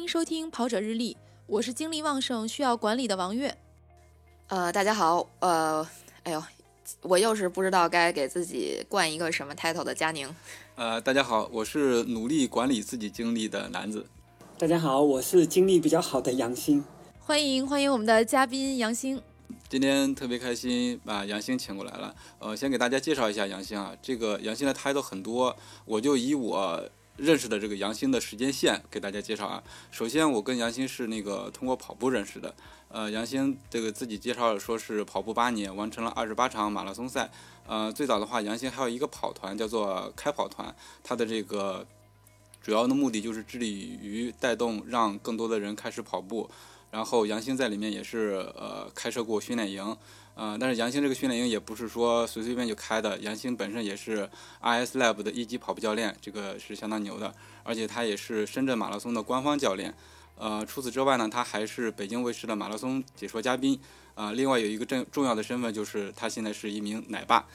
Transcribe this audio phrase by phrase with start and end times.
[0.00, 1.14] 迎收听《跑者日历》，
[1.46, 3.54] 我是精力旺盛、需要管理的王悦。
[4.48, 5.86] 呃，大家好，呃，
[6.22, 6.42] 哎呦，
[7.02, 10.34] 我又是不知道该给自己冠一个什么 title 的佳宁。
[10.76, 14.06] 呃，大家好，我是努力管理自己精力的男子。
[14.56, 16.82] 大家好，我是精力比较好的杨星。
[17.18, 19.22] 欢迎欢迎我们的嘉宾杨星。
[19.68, 22.14] 今天特别开心把杨星请过来了。
[22.38, 26.88] 呃，先给大家介绍一下杨星啊，这个杨星的 title 很多，我就以我
[27.20, 29.62] 认识的这个杨星的时间线给大家介绍啊。
[29.90, 32.54] 首先，我跟杨星是那个通过跑步认识的。
[32.88, 37.30] 呃，杨星这个自己介绍说是跑步八年，完成了二十八场马拉松赛。
[37.66, 40.74] 呃，最早的话，杨星还有一个跑团叫做开跑团，
[41.04, 41.86] 它的这个
[42.62, 46.50] 主要的目的就是致力于带动让更多的人开始跑步。
[46.90, 49.96] 然后杨星在里面也是呃开设过训练营，
[50.40, 54.26] 呃，但是杨兴这个训练营也不是说随随便就开的，杨兴本身也是
[54.62, 59.94] IS Lab 的一级跑步教练，这个是相当牛的，而且他也是深圳马拉松的官方教练，
[60.36, 63.78] 呃，除此之外呢，他还是北京卫视的马拉松解说嘉宾，
[64.14, 67.46] 啊，另外有一个重重要的身份就是他现在是一名奶爸。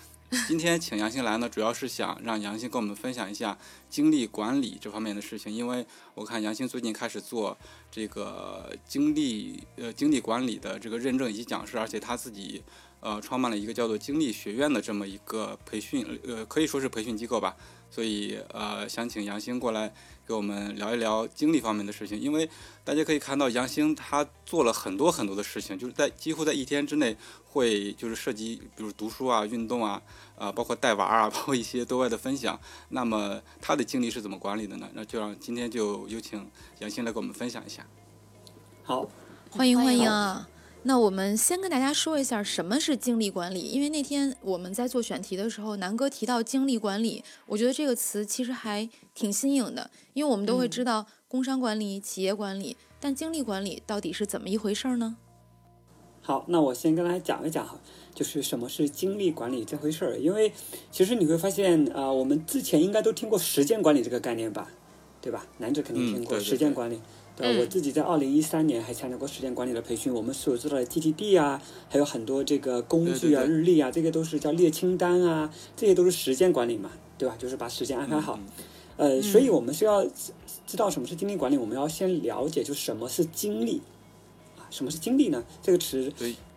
[0.47, 3.58] 今天请杨星来呢，主要是想让杨星跟我们分享一下
[3.89, 7.58] 精力管理这方面的事情，因为我看杨星最近开始做
[7.89, 12.64] 这个精力呃精力管理的这个认证以及讲师，而且他自己
[13.00, 17.55] 呃创办了一个叫做精力学院的这么一个培训呃可以说是培训机构吧。
[17.89, 19.94] 所以，呃，想请杨星过来
[20.27, 22.49] 给我们聊一聊精力方面的事情，因为
[22.83, 30.01] 大家可以看到杨兴他做了很多很多的事情，就是在几乎在一天之内会就是涉及，比如读书啊、运动啊，
[30.37, 32.59] 啊，包括带娃啊，包括一些对外的分享。
[32.89, 34.89] 那么他的精力是怎么管理的呢？
[34.93, 37.85] 那就让今天就有请杨兴来给我们分享一下。
[38.83, 39.07] 好，
[39.51, 40.47] 欢迎欢迎啊！
[40.88, 55.17] 那我们先跟大家说一下什么是精力管理，因为那天我们在做选题的时候，南哥提到精力管理，我觉得这个词其实还挺新颖的，因为我们都会知道工商管理、企业管理，但精力管理到底是怎么一回事呢？
[56.21, 57.82] 好，那我先跟大家讲一讲哈，
[58.14, 60.15] 就是什么是精力管理这回事儿。
[60.15, 60.54] 因为
[60.92, 64.70] 其实你会发现啊，我们之前应该都听过时间管理这个概念吧，
[65.20, 65.48] 对吧？
[65.58, 66.98] 男子肯定听过时间管理。
[66.98, 67.02] 对，
[67.37, 70.13] 我自己在二零一三年还参加过时间管理的培训。
[70.13, 77.35] 我们所知道的 TTD 啊，还有很多这个工具啊、日历啊，这些都是叫列清单啊，这些都是时间管理嘛，对吧？
[77.37, 78.39] 就是把时间安排好。
[78.95, 80.05] 呃，所以我们需要
[80.65, 83.81] 知道什么是精力管理，我们要先了解就什么是精力
[84.57, 84.63] 啊？
[84.69, 85.43] 什么是精力呢？
[85.61, 86.09] 这个词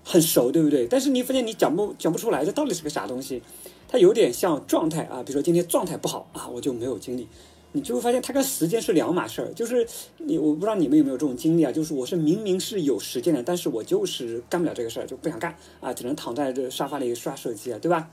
[0.04, 0.86] 很熟，对不对？
[0.86, 3.42] 但是你发现你讲不讲不出来，这到底是个啥东西？
[3.90, 7.26] 它有点像状态啊，比如说今天状态不好啊，我就没有精力。
[7.72, 9.52] 你就会发现，它跟时间是两码事儿。
[9.54, 9.86] 就是
[10.18, 11.70] 你，我不知道你们有没有这种经历啊？
[11.70, 18.08] 就是我是明明是有时间的，但是我就是干不了这个事儿，就不想干啊，只能躺在这沙发里刷手机啊，对吧？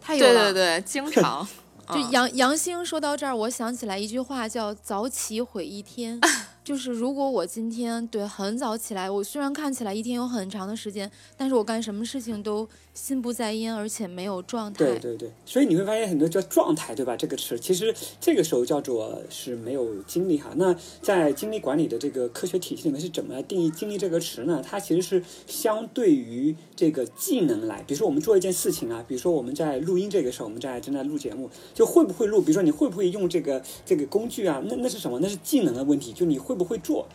[0.00, 1.46] 太有了，对对对，经常。
[1.92, 6.20] 就杨杨星说到这儿，我想起来一句话，叫“早起毁一天”。
[6.62, 14.84] 就是如果我今天对很早起来，我虽然看起来一天有很长的时间，但是我干什么事情都心不在焉，而且没有状态。
[14.84, 17.16] 对对对，所以你会发现很多叫状态，对吧？
[17.16, 20.52] 这个词其实这个时候叫做是没有精力哈。
[20.54, 24.62] 那在精力管理的这个科学体系里面是怎么来定义精力这个词呢？
[24.64, 32.40] 它其实是相对于这个技能来，比如说我们做一件事情啊，比如说我们在录音这个时候，我们在正在录节目，就会不会录？
[32.40, 34.62] 比如说你会不会用这个这个工具啊？
[34.66, 35.18] 那那是什么？
[35.20, 36.60] 那是技能的问题，就你会。
[36.60, 37.06] 不会做，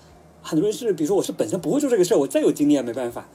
[0.41, 3.29] 很多人是，比如说我是本身不会做这个事儿，我再有经验没办法。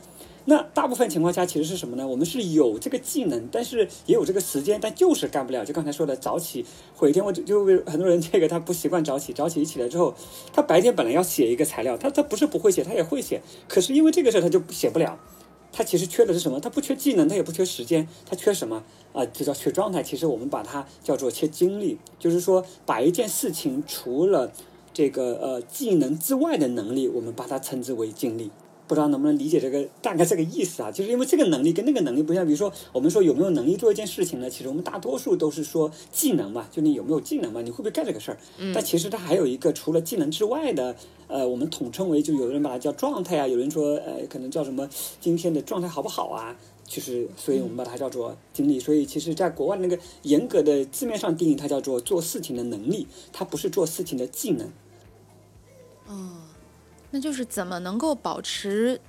[0.47, 2.07] 那大部分情况下其实是什么呢？
[2.07, 5.65] 我们是有这个技能，但是也有这个时间，但就是干不了。
[5.65, 6.65] 就刚才说的早起
[6.95, 10.15] 毁天，我就就很多人这个他不习惯早起，早起一起来之后，
[10.53, 15.19] 他白天本来要写一个材料，他他不是不会写，他也会写，可是因为这个事儿他就写不了。
[15.73, 16.59] 他其实缺的是什么？
[16.59, 19.25] 他不缺技能，他也不缺时间，他缺什么啊？
[19.27, 20.03] 这叫缺状态。
[20.03, 24.51] 其实我们把它叫做缺精力，就是说把一件事情除了。
[24.93, 28.51] 这个呃技能之外的能力，我们把它称之为精力。
[28.91, 30.91] 不知道能不能理解这个大概这个意思啊？
[30.91, 32.45] 就是因为这个能力跟那个能力不一样。
[32.45, 34.51] 比如说，我们说有没有能力做一件事情呢？
[34.51, 38.39] 其实我们大多数都是说技能嘛，就你有没有技能嘛，你会不会干这个事儿？
[38.75, 40.97] 但其实它还有一个除了技能之外的，
[41.29, 46.57] 呃，我们统称为就有的人把它叫状态啊，有人说呃可能叫什么今天的状态好不好啊？
[46.85, 48.81] 就是，所以我们把它叫做经历。
[48.81, 54.67] 所以其实，在国外那个严格的字面上定义，它叫做做事情的能力，它不是做事情的技能。
[56.09, 56.50] 哦，
[57.11, 59.01] 那就是怎么能够保持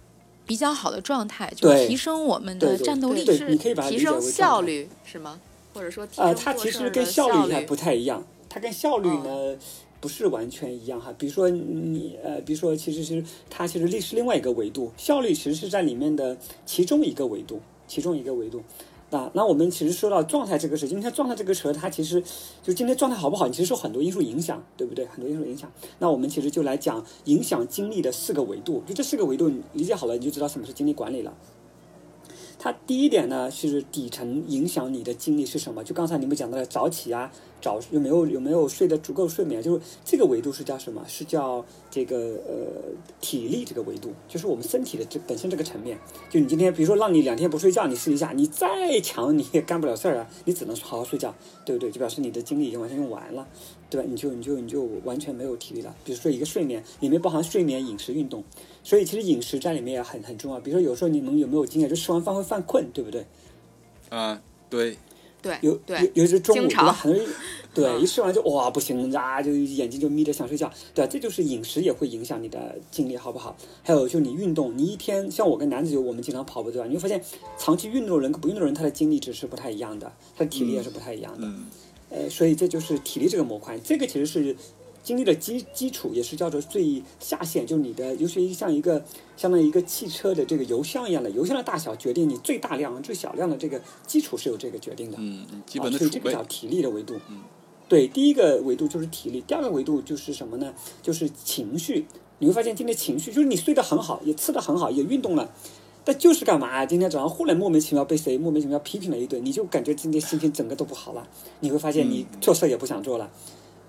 [0.45, 5.39] 比较好的状态，就提升我们的战斗力，是提升效率是吗？
[5.73, 9.55] 或者说提升，呃，它其实跟效率还不太一样，它跟效率呢
[9.99, 11.13] 不是完全一样哈。
[11.17, 18.63] 比如说你呃，比如说其实是它其实力是另外一个维度，效率其实是在里面的其中一个维度，其中一个维度。
[19.11, 22.23] 那那我们其实说到状态这个事，今天状态这个词，它其实
[22.63, 25.05] 就今天状态好不好，其实受很多因素影响，对不对？
[25.05, 25.71] 很多因素影响。
[25.99, 31.33] 那我们其实就来讲影响精力的四个维度，就这四个维度你理解好了，你就知道什么是精力管理了。
[32.63, 35.83] 它第一点呢是底层影响你的精力是什么？
[35.83, 39.59] 就刚才你们讲到的早起啊，早有没有有没有睡得足够睡眠？
[39.63, 41.03] 就是这个维度是叫什么？
[41.07, 45.97] 是叫这个呃体力这个维度，就是我们身体的这本身这个层面。
[46.29, 51.33] 就你今天比如说让你两天不睡觉，你试一下，你再强你也干不了事儿啊，你只能好好睡觉，
[51.65, 51.89] 对不对？
[51.89, 53.47] 就表示你的精力已经完全用完了，
[53.89, 54.07] 对吧？
[54.07, 55.95] 你就你就你就完全没有体力了。
[56.05, 58.43] 比如说一个睡眠里面包含睡眠、饮食、运动。
[58.83, 60.59] 所以其实饮食在里面也很很重要。
[60.59, 63.25] 比如说有时候你们有没有经验，就吃完饭会犯困，对不对？
[64.09, 64.97] 啊，对，
[65.41, 66.69] 对，有有，尤其是中午？
[66.69, 67.29] 很多人
[67.73, 71.07] 对一吃完就哇不行啊，就眼睛就眯着想睡觉，对？
[71.07, 73.55] 这就是饮食也会影响你的精力好不好？
[73.81, 76.87] 还有就你运动，你一天像我跟男子就我们经常跑步，对吧？
[76.87, 77.23] 你会发现
[77.57, 81.47] 长期运动的人跟不运动的人，他的精力值是不太一样的，他的体力也是不太一样的。
[81.47, 81.65] 嗯
[82.09, 84.53] 呃，所以这就是体力这个模块，这个其实是
[85.03, 89.03] 精力的基基础，也是叫做最下限，就是你的，尤其像一个
[89.35, 95.17] 相当于一个汽车的这个油箱一样的，油箱的大小决定你最大量、最小量的这个基础是有这个决定的。
[95.19, 97.15] 嗯，基啊本的储备所以这个叫，体力的维度。
[97.29, 97.39] 嗯，
[97.89, 100.73] 对，第一个维度就是体力，第二个维度就是什么呢？
[101.01, 102.05] 就是情绪。
[102.39, 105.51] 你会发现今天情绪就是你睡得很好，也吃得很好，也运动了。
[106.03, 106.83] 但就是干嘛？
[106.83, 111.27] 今天早上忽然莫名其妙被谁莫名其妙批评了一顿，你就感觉今天心情整个都不好了。
[111.59, 113.29] 你会发现你做事也不想做了。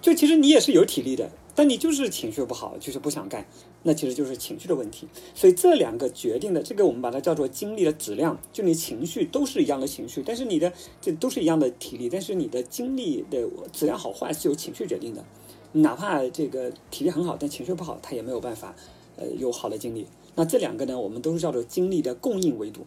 [0.02, 3.46] 就其实你也是有体力的，但你就是情绪不好，就是不想干，
[3.84, 5.06] 那其实就是情绪的问题。
[5.32, 8.38] 所以这两个决定的，这个我们把它叫做精力的质量。
[8.52, 15.24] 就你情绪都是一样的情绪，但是你的这都是一样的体力，但是你的精力的质量好坏是由情绪决定的。
[15.70, 18.74] 哪怕这个体力很好，但情绪不好，他也没有办法，
[19.16, 20.06] 呃，有好的精力。
[20.34, 22.84] 那这两个呢，我们都是叫做精力的供应维度，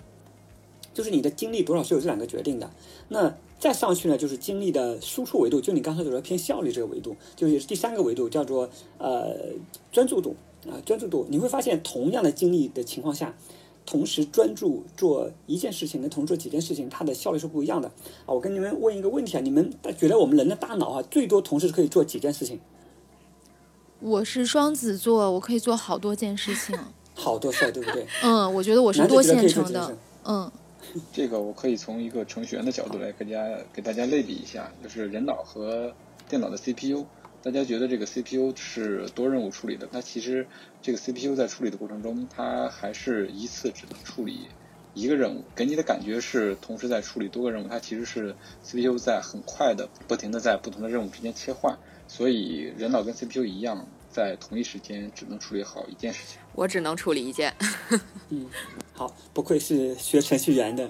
[0.95, 2.68] 就是你的精力多少是由这两个决定的。
[3.09, 9.36] 那再上去呢，就是精力的输出维度，就你刚才所说偏效率这个维度，就也是第三个维度，叫做呃
[9.92, 10.36] 专注度
[10.68, 11.27] 啊、专注度。
[11.30, 13.36] 你会发现，同样的精力的情况下，
[13.86, 17.88] 同时专注做一件事情跟同时做几件事情，它的效率是不一样的
[18.25, 18.33] 啊。
[18.33, 22.59] 我跟你们问一个问题啊，你们觉得我们人的大脑啊，最多同时可以做几件事情？
[24.01, 26.77] 我是双子座，我可以做好多件事情。
[27.15, 28.06] 好多事儿，对不对？
[28.24, 29.98] 嗯，我觉得我是多线程的。
[30.25, 30.51] 嗯，
[31.11, 35.93] 这个我可以从一个程序员的角度来给大家给大家类比一下，就是人脑和
[36.29, 37.05] 电脑的 CPU。
[37.43, 40.47] 大家觉得这个 CPU 是多任务处理的，那其实
[40.81, 44.47] 这个 CPU 在处理的过程中，它还是一次只能处理
[44.95, 51.77] 一个任务，给你的感觉是同时在处理多个任务，它其实是 CPU 在很快的、不停的在不同的任务之间切换，
[52.07, 56.39] 所以人脑跟 CPU 一样，在同一时间只能处理好一件事情。
[56.53, 57.53] 我只能处理一件。
[58.29, 58.47] 嗯
[58.94, 60.89] 好，不愧是学程序员的，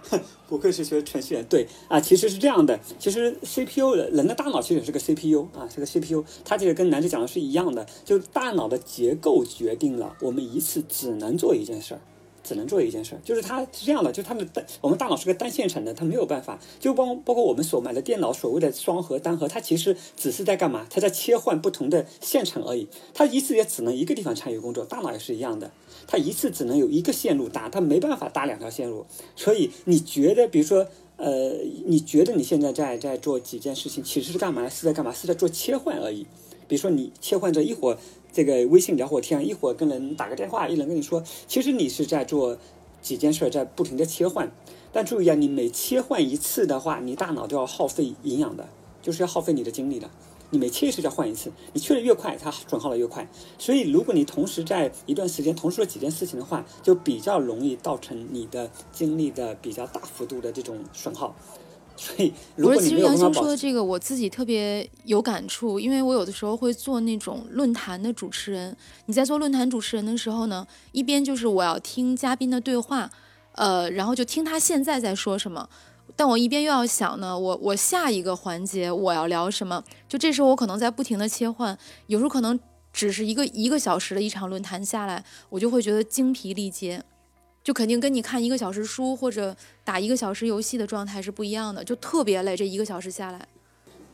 [0.48, 1.44] 不愧是学程序员。
[1.50, 12.00] 对啊，其实是这样的，其实 CPU 的人的大脑其实也是个 CPU 啊，是个 CPU，它其实跟男子讲的是一样的，就是大脑的结构决定了我们一次只能做一件事儿。
[12.42, 20.86] 只能做一件事，就是它是这样的，就是它的单，我们大脑是个单线程的，它没有办法，就包包括我们所买的电脑，所谓的双核、单核，它其实只是在干嘛？
[20.90, 25.70] 它在切换不同的线程而已，它一次也只能一个地方参与工作，大脑也是一样的，
[26.06, 29.06] 它一次只能有一个线路搭，它没办法搭两条线路，
[29.36, 30.86] 所以你觉得，比如说，
[31.16, 31.52] 呃，
[31.86, 34.68] 你觉得你现在在在做几件事情，其实是干嘛？
[34.68, 35.12] 是在干嘛？
[35.12, 36.26] 是在做切换而已。
[36.68, 37.98] 比如说你切换着一会儿
[38.32, 42.56] 这个微信聊会天，一会儿跟人打个电话，一人跟你说，其实你是在做
[43.02, 44.50] 几件事，在不停的切换。
[44.92, 48.68] 但注意啊，你每切换一次的话，你大脑都要耗费营养的，
[49.02, 50.08] 就是要耗费你的精力的。
[50.50, 53.26] 你每切一次就要换一次，你切的越快，它损耗的越快。
[53.58, 61.34] 所以，如果你同时在一段时间同时做几件事情的话，就比较容易造成你的精力的比较大幅度的这种损耗。
[62.02, 68.76] 所以，如，果你其实杨兴没有办法保说的这个，我自己特别有感触，因为我有的时候会做那种论坛的主持人。
[69.06, 73.08] 你在做论坛主持人的时候呢，一边就是我要听嘉宾的对话，
[73.52, 75.68] 呃，然后就听他现在在说什么，
[76.16, 81.78] 但我一边又要想呢，我我下一个环节我要聊什么，就这时候我可能在不停的切换，
[82.08, 82.58] 有时候可能
[82.92, 87.04] 只是一个一个小时的一场论坛下来，我就会觉得精疲力竭。
[87.62, 92.56] 就肯定跟你看一个小时书或者打一个小时游戏的状态是不一样的，就特别累。
[92.56, 93.46] 这一个小时下来，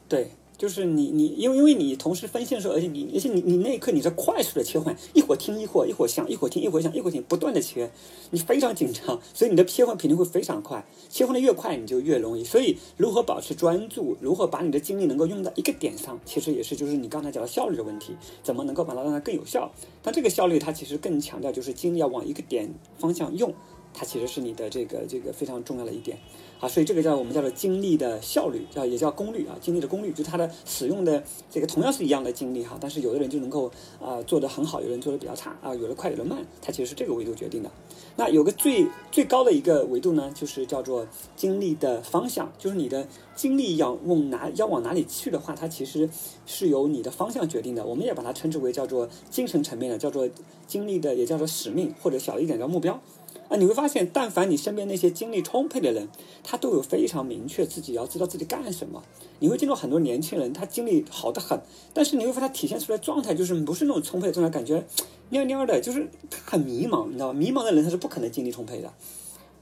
[0.09, 7.89] 对，就是你你因为因为你同时分线的时候，而且你而且你你那一刻你在快速的切换，一会儿听一会儿一会儿想，一会儿听一会儿想，一会儿听，不断的切，
[8.31, 12.43] 你非常紧张，所以你的切换频率会非常快，切换的越快你就越容易。
[12.43, 19.71] 所以如何保持专注，如何把你的精力能够用在一个点上，其实也是就是你刚才讲的效率的问题，怎么能够把它让它更有效？
[20.03, 23.55] 但这个效率它其实更强调就是精力要往一个点方向用。
[23.99, 26.17] 它其实是你的这个这个非常重要的一点。
[26.61, 37.71] 啊，所以这个叫我们叫做精力的效率，叫也叫功率啊，精力的功率，就它的使用的这个同样是一样的精力哈，但是有的人就能够啊做得很好，有人做得比较差啊，有的快有的慢，它其实是这个维度决定的。
[38.17, 46.11] 那有个最最高的一个维度呢，就是叫做精力的方向，就是你的精力要往哪要往哪里去的话，它其实
[46.45, 47.87] 是由你的方向决定的。
[47.87, 50.29] 我们也把它称之为叫做精神层面的，叫做
[50.67, 53.01] 精力的，也叫做使命或者小一点叫目标。
[53.49, 56.09] 啊，你会发现，但凡你身边那些精力充沛的人，
[56.45, 59.03] 他都有非常明确自己要知道自己干什么。
[59.39, 61.59] 你会见到很多年轻人，他精力好得很，
[61.95, 64.85] 但是你会发现他体现出来状态就是不是那种充沛的状态，感觉
[65.31, 66.09] 蔫蔫的，就是
[66.45, 67.33] 很迷茫，你知道吗？
[67.33, 68.93] 迷茫的人他是不可能精力充沛的。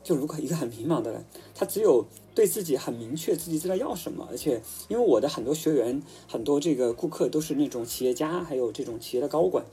[0.03, 1.25] 就如果一个很迷茫的人，
[1.55, 9.65] 他只有对自己很明确，自己知道要什么，而且因为我的很多学员、很多这个顾客都是那种企业家，还有这种企业的高管。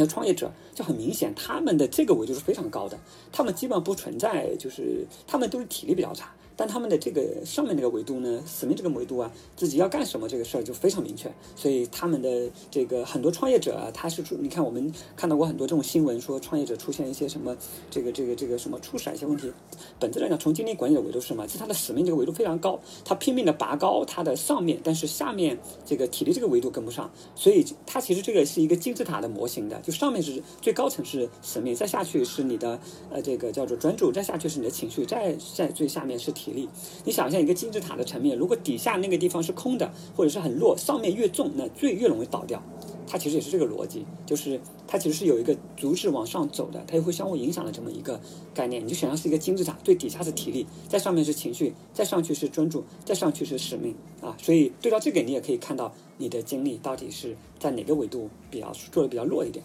[0.00, 2.98] 那创业者就很明显，他们的这个维度是非常高的，
[3.30, 6.32] 他们基本上不存在，就是他们都是体力比较差。
[6.60, 11.32] 但他们的这个上面这个维度呢，使命这个维度啊，自己要干什么这个事儿就非常明确。
[11.56, 17.56] 所以他们的这个很多创业者啊，他是出，你看我们看到过很多这种新闻，说创业者出现一些什么
[17.90, 19.50] 这个这个这个什么出事一些问题。
[19.98, 21.48] 本质来讲，从精力管理的维度是什么？
[21.48, 27.10] 是他的使命这个维度非常高，他拼命的拔高他的上面，但是下面这个体力这个维度跟不上。
[27.34, 32.78] 所以他其实这个是一个金字塔的模型的，就上面是最高层是使命，再下去是你的
[33.10, 36.68] 呃这个叫做专注，再下去是你的情绪，再在最下面是体体力。
[37.04, 42.62] 你想象一个金字塔的层面，如果底下那个地方是空的，或者是很弱，上面越重，那最越容易倒掉。
[43.06, 48.20] 它其实也是这个逻辑，就是它其实是有一个逐质往上走的，它也会相互影响的这么一个
[48.54, 48.84] 概念。
[48.84, 54.36] 你就想象是一个金字塔，最底下是体力，在上面是情绪，再上去是专注，再上去是使命啊。
[54.40, 59.64] 所以对照这个，你也可以看到你的精力到底是在哪个维度比较做的比较弱一点。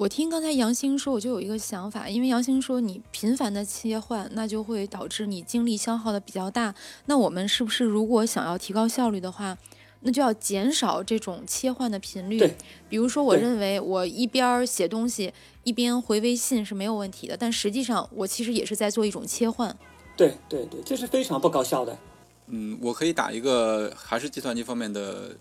[0.00, 6.74] 我听刚才杨星说，我就有一个想法，因为杨星说你频繁的切换，那就会导致你精力消耗的比较大。
[7.04, 9.58] 那我们是不是如果想要提高效率的话，
[10.00, 12.38] 那就要减少这种切换的频率？
[12.38, 12.56] 对，
[12.88, 19.76] 比如说我认为我一边儿写东西一边回微信是没有问题的，但实际上我其实也是在做一种切换。
[20.16, 21.98] 对对对，这是非常不高效的。
[22.46, 25.36] 嗯，我可以打一个还是计算机方面的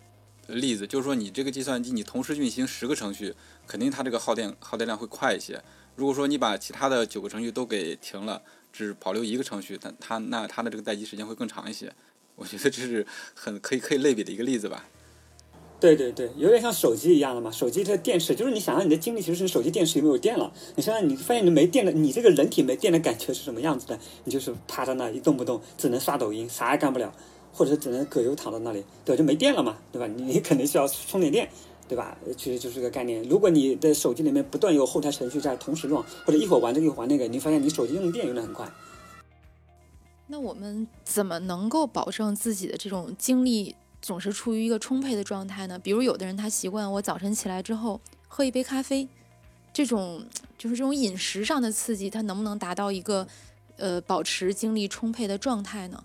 [0.55, 3.33] 例子，就是说你这个计算机你同时运行十个程序，
[3.67, 5.61] 肯定它这个耗电耗电量会快一些。
[5.95, 8.41] 如果说你把其他的九个程序都给停了，
[8.71, 11.93] 只保留一个程序，它它那它的这个待机时间会更长一些。
[12.35, 14.85] 我觉得这是很可以可以类比的一个例子吧。
[15.81, 17.49] 对对对，有点像手机一样的嘛。
[17.49, 20.51] 手机这电池，就是你想让你的精力其实是手机电池有没有电了。
[20.75, 23.97] 你想想，你发现你没电了，你这个人体没电的感觉是什么样子的？
[24.25, 27.13] 你就是趴在那一动不动，只能刷抖音，啥也干不了，
[27.53, 29.17] 或者只能葛优躺在那里，对吧？
[29.17, 30.07] 就没电了嘛，对吧？
[30.07, 31.49] 你肯定需要充点电，
[31.87, 32.17] 对吧？
[32.37, 33.21] 其实就是个概念。
[33.23, 38.69] 如果你的手机里面不断有后台程序在同时用，或者一会儿玩这个一会儿玩那个，你发现你手机用电用的很快。
[40.27, 45.79] 那我们怎么能够保证自己的这种精力总是处于一个充沛的状态呢？
[45.79, 49.07] 比如有的人他习惯我早晨起来之后喝一杯咖啡，
[49.73, 50.23] 这种
[50.55, 53.27] 就是这种饮食上的刺激，它能不能达到一个
[53.77, 56.03] 呃保持精力充沛的状态呢？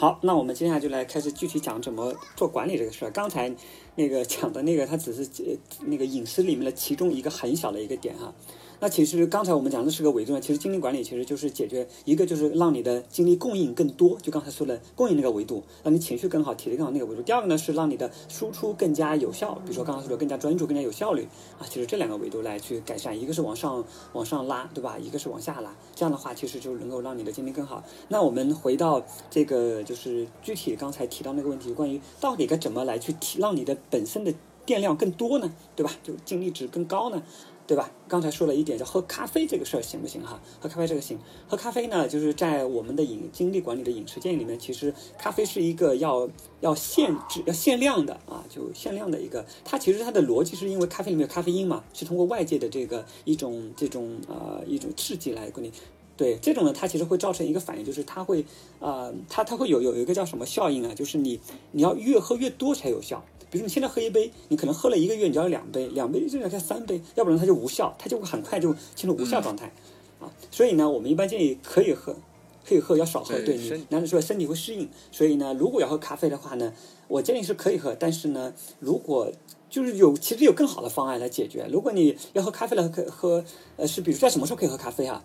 [0.00, 3.10] 好，那我们接下来就来开始具体讲怎么做管理这个事儿。
[3.10, 3.54] 刚才
[3.96, 5.54] 那个讲的那个，它只是呃
[5.84, 8.32] 那个隐私里面的其中一个很小的一个点哈。
[8.80, 17.20] 那其实刚才我们讲的是个维度呢，其实精力管理其实就是解决一个就是让你的精力供应更多，就刚才说的供应那个维度，让你情绪更好，体力更好那个维度。
[17.20, 23.84] 第二个呢是让你的输出更加有效，比如说刚刚说的更加专注、更加有效率啊，其实这两个维度来去改善，一个是往上
[24.14, 24.98] 往上拉，对吧？
[24.98, 27.84] 一个是往下拉，这样的话其实就能够让你的精力更好。
[28.08, 34.32] 那我们回到这个就是具体刚才提到那个问题，关于到底该怎么来去提让你的本身的
[34.64, 35.52] 电量更多呢？
[35.76, 35.92] 对吧？
[36.02, 37.22] 就精力值更高呢？
[37.70, 37.88] 对吧？
[38.08, 40.40] 刚才说了一点，叫喝咖啡这个事儿行不行哈？
[40.58, 41.16] 喝咖啡这个行。
[41.46, 49.46] 喝咖啡呢，就是在我们的饮精力管理的饮食建议里面，其实咖啡是一个要要限制、要限量的啊，就限量的一个。
[49.64, 55.72] 它其实它的逻辑是因为咖啡里面有咖啡因嘛，是通过外界的这个一种这种呃一种刺激来管理。
[56.20, 58.44] 对这种呢，它其实会造成一个反应，就是它会
[58.78, 60.94] 呃，它它会有有一个叫什么效应啊？
[60.94, 61.40] 就是你
[61.72, 63.24] 你要越喝越多才有效。
[63.50, 69.72] 比如你现在喝一杯，你可能喝了一个月，你就要两杯，两杯就要加三杯，要不然它就无效，它就会很快就进入无效状态，
[70.20, 72.14] 啊，所以呢，我们一般建议可以喝，
[72.68, 76.74] 可以喝，要少喝，对你男的说身体会适应，所以呢，如果要喝咖啡的话呢，
[77.08, 79.32] 我建议是可以喝，但是呢，如果
[79.70, 83.44] 就是有其实有更好的方案来解决，如果你要喝咖啡了，可喝
[83.76, 85.24] 呃是比如在什么时候可以喝咖啡啊？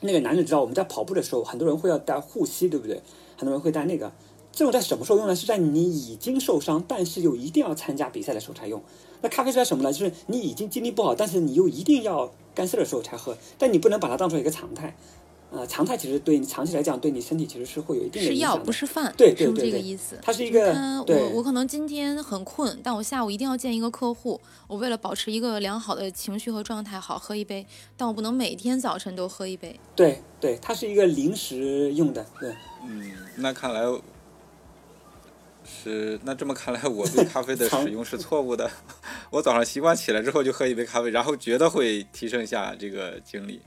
[0.00, 3.00] 那个男人知道我们在跑步的时候，很多人会要带护膝，对不对？
[3.36, 4.10] 很多人会带那个。
[4.52, 5.34] 这种在什么时候用呢？
[5.36, 8.82] 是在你已经受伤，但是又一定要参加比赛的时候才用。
[9.22, 9.92] 那咖啡是在什么呢？
[9.92, 14.96] 就是你已经精力不好，但是你又一定要干事的时候才喝，但你不能把它当成一个常态。
[15.52, 18.64] 呃，常态其实对你长期来讲，对你身体其实是会有一定的是药影响的。
[18.64, 20.16] 不是饭，对对是不是这个意思？
[20.22, 27.66] 它是一个他对我我可能今天很困，但我下午一定要见一个客户，我为了保持一个良好的情绪和状态，好喝一杯，
[27.96, 29.78] 但我不能每天早晨都喝一杯。
[29.96, 32.24] 对对，它是一个临时用的。
[32.38, 32.54] 对，
[32.86, 33.82] 嗯，那看来
[35.64, 38.70] 是那这么看来，我对咖啡的使用是错误的。
[39.30, 43.60] 我早上习惯起来之后就喝一杯咖啡，然后觉得会提升一下这个精力。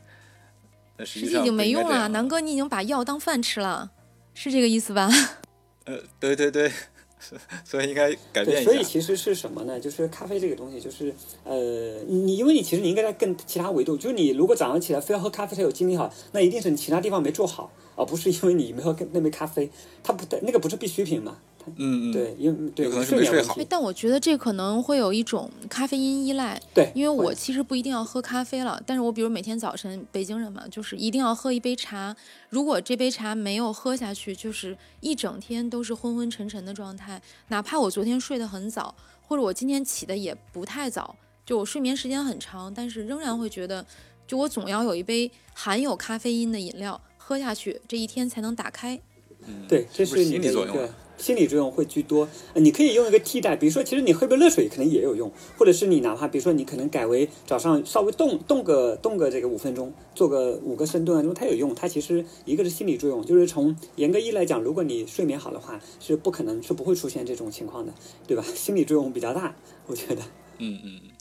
[0.97, 3.91] 那实际上已经没用了，南哥，你已经把药当饭吃了，
[4.33, 5.09] 是这个意思吧？
[5.85, 6.71] 呃，对对对，
[7.65, 8.71] 所以应该改变，一下。
[8.71, 9.79] 所以其实是什么呢？
[9.79, 19.69] 就是咖啡这个东西，就是呃，你因为你其实你应该在更其他维度，就是你如果早上起来非要喝咖啡才有精力哈，那一定是你其他地方没做好，而不是因为你没喝那杯咖啡，
[20.03, 21.37] 它不那个不是必需品嘛？
[21.77, 32.15] 嗯嗯，对，因为对有可能是睡眠问没睡好但我觉得这可能会有一种咖啡因依赖，对，因为我其实不一定要喝咖啡了，但是我比如每天早晨，北京人嘛，就是一定要喝一杯茶。
[32.49, 37.21] 如果这杯茶没有喝下去，就是一整天都是昏昏沉沉的状态。
[37.47, 41.15] 哪怕我昨天睡得很早，或者我今天起的也不太早，
[41.45, 43.85] 就我睡眠时间很长，但是仍然会觉得，
[44.27, 48.99] 就我总要有一杯含有咖啡因的饮料喝下去，这一天才能打开。
[49.47, 52.27] 嗯对，这是你的一心理作用啊个心理作用会居多。
[52.53, 61.73] 呃你可以用一个替代，比如说，其实你喝杯热水可能也有用，或者是你哪怕比如说你可能改为早上稍微动动个动个这个五分钟，做个五个深蹲啊，因为它有用。
[61.75, 67.93] 它其实一个是心理作用，就是从严格意义来讲，如果你睡眠好的话，是不可能是不会出现这种情况的，
[68.27, 68.43] 对吧？
[68.55, 70.21] 心理作用比较大，我觉得。
[70.57, 71.11] 嗯嗯嗯，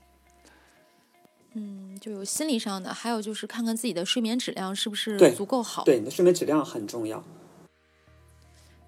[1.55, 5.85] 嗯，就有心理上的，还有就是看看自己的睡眠质量是不是足够好。
[5.85, 7.23] 对，你的睡眠质量很重要。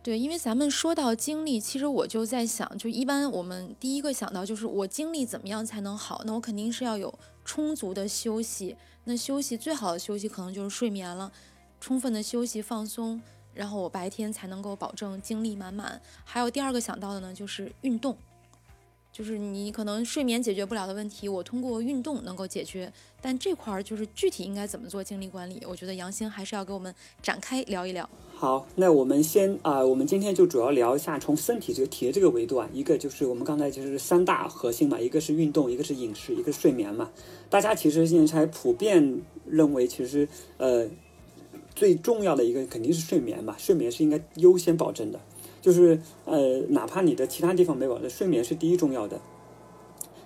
[0.04, 6.20] 对，因为咱们说到精力，其实我就在想，就一般我们第一个想到就是我精力怎么样才能好？
[6.26, 8.76] 那我肯定是要有充足的休息。
[9.04, 11.32] 那休息最好的休息可能就是睡眠了，
[11.80, 13.18] 充分的休息放松，
[13.54, 15.98] 然后我白天才能够保证精力满满。
[16.22, 18.14] 还有第二个想到的呢，就是运动。
[19.14, 22.92] 就是你可能睡眠解决不了的问题，我通过运动能够解决。
[23.22, 28.10] 但这块儿就是具体应该怎么做精力管理，我觉得杨星还是要给我们展开聊一聊。
[28.34, 37.08] 好，那我们先啊、我们今天就主要聊一下从身体这个体的这个维度啊，一个就是我们刚才就是三大核心嘛，一个是运动，一个是饮食，一个是睡眠嘛。
[37.48, 40.88] 大家其实现在普遍认为，其实呃
[41.76, 45.20] 最重要的一个肯定是睡眠吧，睡眠是应该优先保证的，
[45.64, 49.18] 就是呃哪怕你的其他地方没保证，睡眠是第一重要的。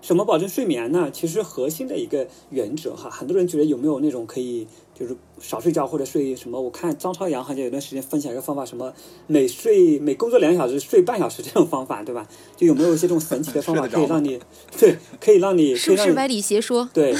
[0.00, 1.10] 什么保证睡眠呢？
[1.12, 6.58] 其实核心的一个原则哈，很多人觉得有没有那种可以就是少睡觉或者睡什么？
[6.60, 8.92] 我看张朝阳好像有段时间分享一个方法，什么
[9.26, 12.26] 每睡每工作两小时睡半小时这种方法，对吧？
[12.56, 14.40] 就有没有一些这种神奇的方法 可以让你
[14.78, 16.88] 对，可以让你可以让你是不是歪理邪说？
[16.94, 17.14] 对，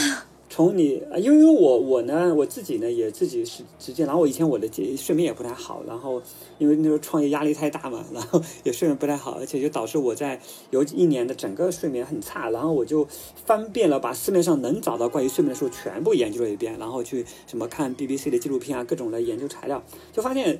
[0.58, 6.20] 从你，呃因为我我呢，我自己呢也自己是直接，然后我以前我的睡眠也不太好，然后
[6.58, 10.40] 因为那时候创业压力太大嘛， 然后也睡眠不太好，而且就导致我在
[10.70, 13.06] 有一年的整个睡眠很差，然后我就
[13.46, 19.80] 翻遍了把市面上能找到关于睡眠的书全部研究了一遍，然后去什么看 BBC 的纪录片啊，各种的研究材料，
[20.12, 20.58] 就发现。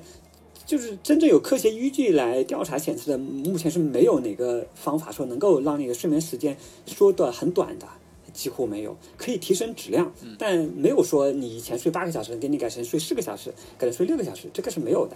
[0.65, 7.87] 就是真正有科学依据来调查显示的，目前是没有哪个方法说能够让你的睡眠时间缩短很短的。
[8.29, 15.15] 几乎没有，可以提升质量，但没有说你以前睡八个小时，给你改成睡四个小时，改成睡六个小时，这个是没有的。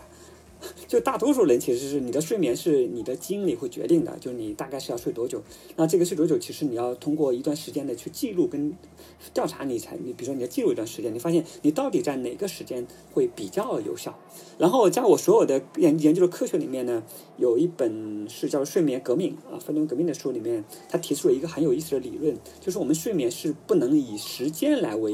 [0.88, 5.41] 就大多数人其实是你的睡眠是你的基因里会决定的，就是你大概是要睡多久。
[5.76, 8.73] 那这个睡多久，其实你要通过一段时间的去记录跟
[9.34, 14.17] 调查，你才你比如说你要记录一段时间，你发现你到底在哪个时间会比较有效。
[14.58, 17.04] 然后在我所有的研研究的科学里面呢，
[17.38, 25.13] 有一本是叫《睡眠革命》啊，分钟革命的书里面，他提出了一个很有意思的理论，就是我们睡眠是不能以时间来为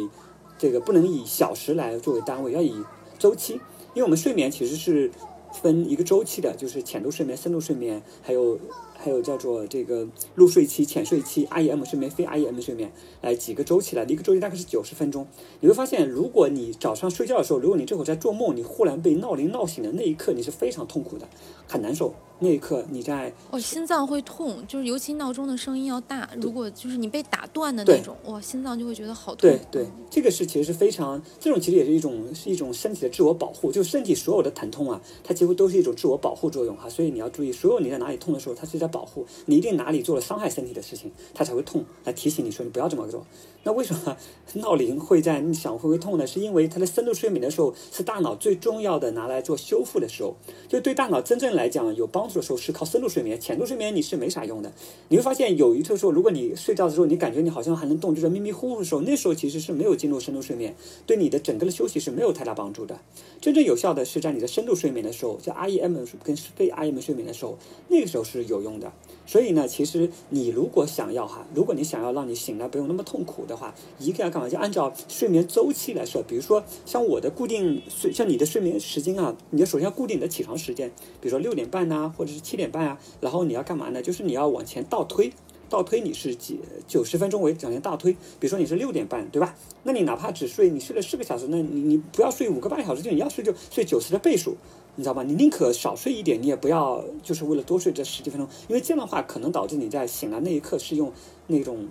[0.57, 2.73] 这个，不能以小时来作为单位，要以
[3.17, 3.53] 周期，
[3.93, 5.09] 因为我们睡眠其实是
[5.51, 8.59] 分一个周期的，就是浅度睡眠、深度睡眠，还有
[8.95, 15.27] 还有叫做这个入睡期、浅睡期、REM 睡眠、非 REM 睡眠，来几个周期的，一个周期大概是九十分钟。
[15.59, 21.27] 你会发现，如果你早上睡觉的时候，如果你这会儿在做梦，你忽然被闹铃闹醒的那一刻，你是非常痛苦的，
[21.67, 22.13] 很难受。
[22.39, 29.41] 那一刻你在哦心脏会痛，就是尤其闹钟的声音要大，如果就是你被打断的那种，哇，心脏就会觉得好痛。
[29.41, 43.25] 对对，这个是其实是非常，这种其实也是一种是一种身体的自我保护，就身体所有的疼痛啊，它几乎都是一种自我保护作用哈，所以你要注意，所有你在哪里痛的时候，它是在保护你，一定哪里做了伤害身体的事情，它才会痛，来提醒你说你不要这么做。
[43.63, 44.15] 那为什么
[44.53, 46.25] 闹铃会在你想会不会痛呢？
[46.25, 50.33] 是因为它的深度睡眠的时候是大脑最重要的拿来做修复的时候，
[50.69, 54.71] 就对大脑真正来讲有帮助的时候是靠深度睡眠，浅度睡眠你是没啥用的。
[55.09, 62.99] 你会发现有一次时候，如果你睡觉的时候，你感觉你好像还能动，就是迷迷糊糊的时候，那时候其实是没有进入深度睡眠，对你的整个的休息是没有太大帮助的。
[63.41, 68.93] 真正有效的是在你的深度睡眠的时候，叫 REM 跟非 REM 睡眠的时候，那个时候是有用的。
[69.25, 74.49] 所以呢，其实你如果想要哈，如果你想要让你醒来不用那么痛苦的话，一个要干嘛？
[74.49, 80.89] 就按照睡眠周期来说，比如说像我的固定睡，像你的睡眠时间啊，你要首先要固定你的起床时间，
[81.21, 84.01] 比如说六点半呐、或者是七点半啊，然后你要干嘛呢？
[84.01, 85.31] 就是你要往前倒推。
[85.69, 89.55] 倒推你是几九十分钟为往前倒推，比如说你是六点半，对吧？
[89.83, 94.57] 那你哪怕只睡你睡了四个小时，那你你不要睡五个半小时，就你要睡就睡九十的倍数，
[94.95, 95.21] 你知道吧？
[95.21, 101.13] 你宁可少睡一点，你也不要就是为了多睡这十几分钟，因为这样的话可能导致你在醒来那一刻是用
[101.45, 101.87] 那种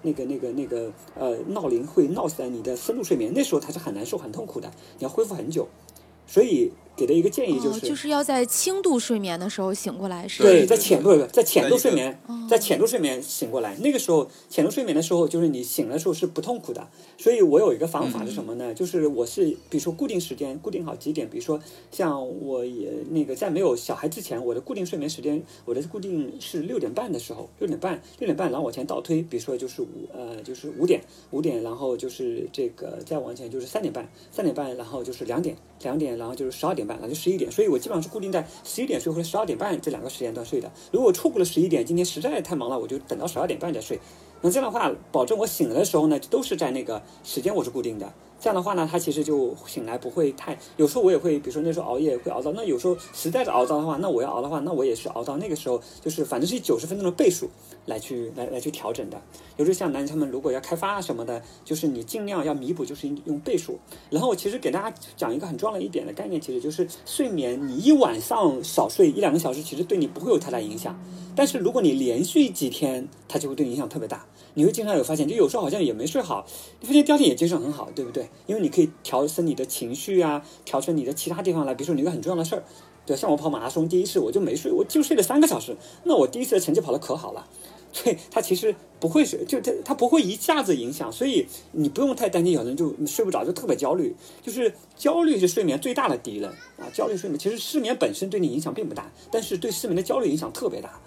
[0.00, 5.68] 那个那个那个呃闹铃会闹醒你的深度睡眠，那时候它是很难受很痛苦的，你要恢复很久，
[6.26, 6.72] 所以。
[6.96, 16.86] 给的一个建议就哦，是，就是要在轻度睡眠的时候醒过来，是对，对在浅度在浅度睡眠，在浅度睡眠醒过来，那个时候浅度睡眠的时候，就是你醒的时候是不痛苦的。
[17.16, 18.72] 所以我有一个方法是什么呢？
[18.74, 31.00] 就是我是比如说固定时间，固定好几点，比如说像我也那个在没有小孩之前，我的固定睡眠时间，我的固定是六点半的时候，六点半，六点半，然后往前倒推，比如说就是五呃就是五点，
[31.30, 40.70] 五点，然后就是这个再往前就是三点半，三点半，然后就是两点，两点，然后就是十二点点半，那就十一点，所以我基本上是固定在十一点睡或者十二点半这两个时间段睡的。
[40.90, 43.98] 如果错过了十一点，今天实在太忙了，我就等到十二点半再睡。
[44.40, 48.12] 那这样的话，保证我醒来的时候呢，都是在那个时间我是固定的。
[48.40, 50.58] 这样的话呢，他其实就醒来不会太。
[50.78, 57.50] 有时候我也会，比如说那时候熬夜会熬到，那有时候实在是熬到的话，那我要熬的话，那我也是熬到那个时候，就是反正是以九十分钟的倍数
[57.84, 59.20] 来去来来去调整的。
[59.58, 63.78] 有时候像男生们如果要开发什么的，就是你尽量要弥补，就是用倍数。
[64.08, 70.98] 然后其实给大家讲一个很重要的一点的概念，其实就是睡眠，你一晚上少睡一两个小时，其实对你不会有太大影响。
[71.36, 74.24] 但是如果你连续几天，它就会对你影响特别大。
[74.54, 76.46] 你会经常有发现，就有时候好像也没睡好，
[76.80, 78.28] 你发现第二天也精神很好，对不对？
[78.46, 81.74] 因为你可以调整你的情绪啊，调整你的其他地方来。
[81.74, 82.64] 比如说你一个很重要的事儿，
[83.06, 87.46] 对，像我跑马拉松第一次我就没睡，我就睡了三个小时，那我第一次的成绩跑得可好了。
[87.92, 92.52] 所以它其实不会是，就它它不会一下子影响，所以你不用太担心。
[92.52, 96.86] 有人就睡不着，就特别焦虑，就是焦虑是睡眠最大的敌人啊！
[96.92, 101.00] 焦虑睡眠其实失眠本身对你影响并不大，但是对失眠的焦虑影响特别大，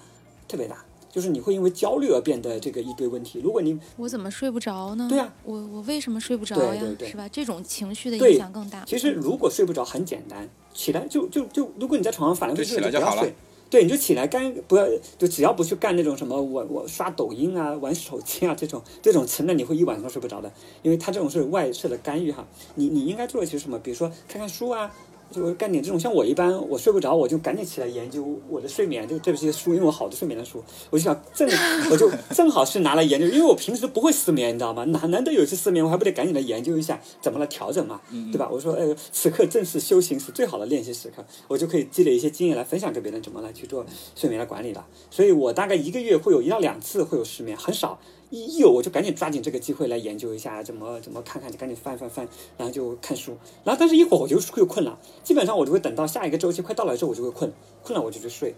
[0.46, 0.84] 特别大。
[1.14, 3.40] 就是你会因为焦虑而变得这个一堆问题。
[3.44, 5.06] 如果你我怎么睡不着呢？
[5.08, 6.80] 对啊我我为什么睡不着呀？
[6.80, 7.30] 对对对是吧？
[7.30, 8.84] 这种情绪的影响更大。
[8.86, 13.36] 其实如果睡不着很简单，起来就就就，如果你在床上反来就覆去起来就好了不要睡。
[13.70, 20.52] 对，你就起来干，不要就只要不去干那种什么我我刷抖音啊、玩手机啊这种这种，真的你会一晚上睡不着的，
[20.84, 22.46] 因为它这种是外设的干预哈。
[22.76, 23.80] 你你应该做的其实什么？
[23.80, 24.94] 比如说看看书啊，
[25.34, 26.00] 就干点这种。
[26.00, 31.50] 像我一般我睡不着，我就赶紧起来研究我的睡眠，就这些书，因为我好多睡眠的书，我就想正
[31.90, 34.84] 我就正好是拿来研究，因为我平时不会失眠，你知道吗？
[34.86, 38.00] 难难得有一次失眠，我还不得赶紧来研究一下怎么来调整嘛，
[38.32, 38.48] 对吧？
[38.52, 44.86] 我说，哎，此刻正是修行是最好的练习时刻，我就可以积累一些经验来分享给别人，怎么来去做睡眠的管理了。
[45.10, 48.00] 所以我大概一个月会有一到两次会有失眠，很少。
[48.42, 53.38] 一有我就赶紧抓紧这个机会来研究一下怎么怎么看看，就赶紧翻翻翻，然后就看书。
[53.64, 57.52] 然后但是一会儿我就会困了，基本上我就会等到下一个周期快到了之后我就会困，
[57.84, 58.56] 困了我就去睡。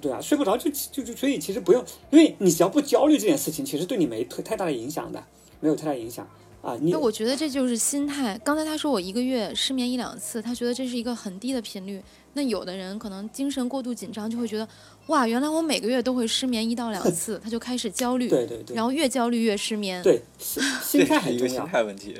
[0.00, 5.24] 对啊，睡不着就就就所以其实不用，因为你只要不焦虑这件事情，其实对你没太太大的影响的，
[5.60, 6.28] 没有太大影响
[6.60, 6.76] 啊。
[6.80, 8.38] 你那我觉得这就是心态。
[8.44, 12.02] 刚才他说我一个月失眠一两次，他觉得这是一个很低的频率。
[12.34, 14.68] 那有的人可能精神过度紧张，就会觉得
[15.06, 20.02] 哇，原来我每个月都会失眠一到两次，他就开始焦虑，对对对然后越焦虑越失眠。
[20.02, 21.66] 对 心心态这是一个心很重要。
[21.66, 22.14] 态问题。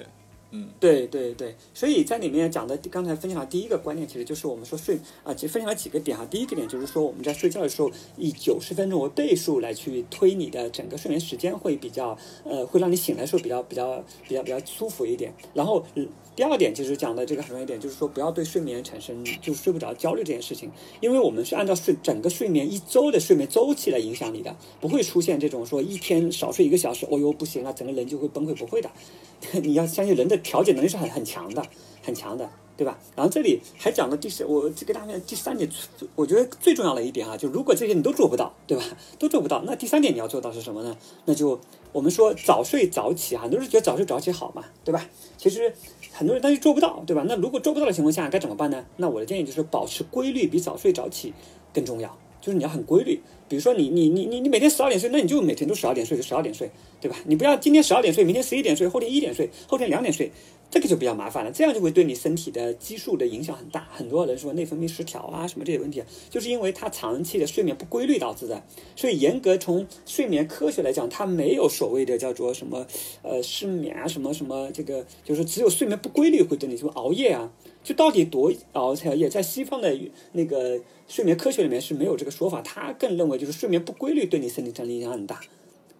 [0.50, 6.24] 嗯，对对对，所以在里面讲的刚才分享的第一个观念，其实就是我们说睡啊，其实分享了几个点哈。
[6.30, 15.30] 第一个点就是说我们在睡觉的时候以九十分钟为倍数来去推你的整个睡眠时间，会比较呃，会让你醒来的时候比较比较比较比较舒服一点。
[15.52, 20.70] 然后、嗯第二点其实讲的这个很重要一点，就是说不要对睡眠产生就是睡不着焦虑这件事情，
[21.00, 28.88] 因为我们是按照睡整个睡眠一周的睡眠周期来影响你的，不会出现这种说一天少睡一个小时，哦哟不行了，整个人就会崩溃，不会的。
[29.64, 31.66] 你要相信人的调节能力是很很强的，
[32.08, 32.98] 很强的，对吧？
[33.14, 35.68] 然后这里还讲了第四，我这个大面第三点，
[36.14, 38.82] 我觉得最重要的一点啊，就如果这些你都做不到，对吧？
[39.18, 40.96] 都做不到，那第三点你要做到是什么呢？
[41.26, 41.60] 那就
[41.92, 45.06] 我们说早睡早起啊，很多人觉得早睡早起好嘛，对吧？
[45.36, 45.70] 其实
[46.12, 47.22] 很多人但是做不到，对吧？
[47.28, 48.82] 那如果做不到的情况下该怎么办呢？
[48.96, 51.34] 那我的建议就是保持规律比早睡早起
[51.74, 52.16] 更重要。
[52.40, 53.20] 就是你要很规律。
[53.48, 56.70] 比如说你你你你你每天十二点睡，那你就每天都十二点睡，就十二点睡，
[57.00, 57.16] 对吧？
[57.24, 60.30] 你不要今天十二点睡，明天十一点睡，后天一点睡，后天两点睡，
[60.70, 61.50] 这个就比较麻烦了。
[61.50, 63.88] 这样就会对你身体的激素的影响很大。
[63.90, 68.62] 很多人说内分泌失调啊什么这些问题，就是因为他长期的睡眠不规律导致的。
[68.94, 72.86] 所以严格从睡眠科学来讲，它没有所谓的叫做什么
[73.22, 77.50] 呃失眠啊什么什么这个，就是只有睡眠不规律会对你什么熬夜啊。
[77.88, 79.98] 就到底多熬才夜，在西方的
[80.32, 85.40] 那个睡眠科学里面是没有这个说法，他更认为就是睡眠不规律对你身体产生影响很大。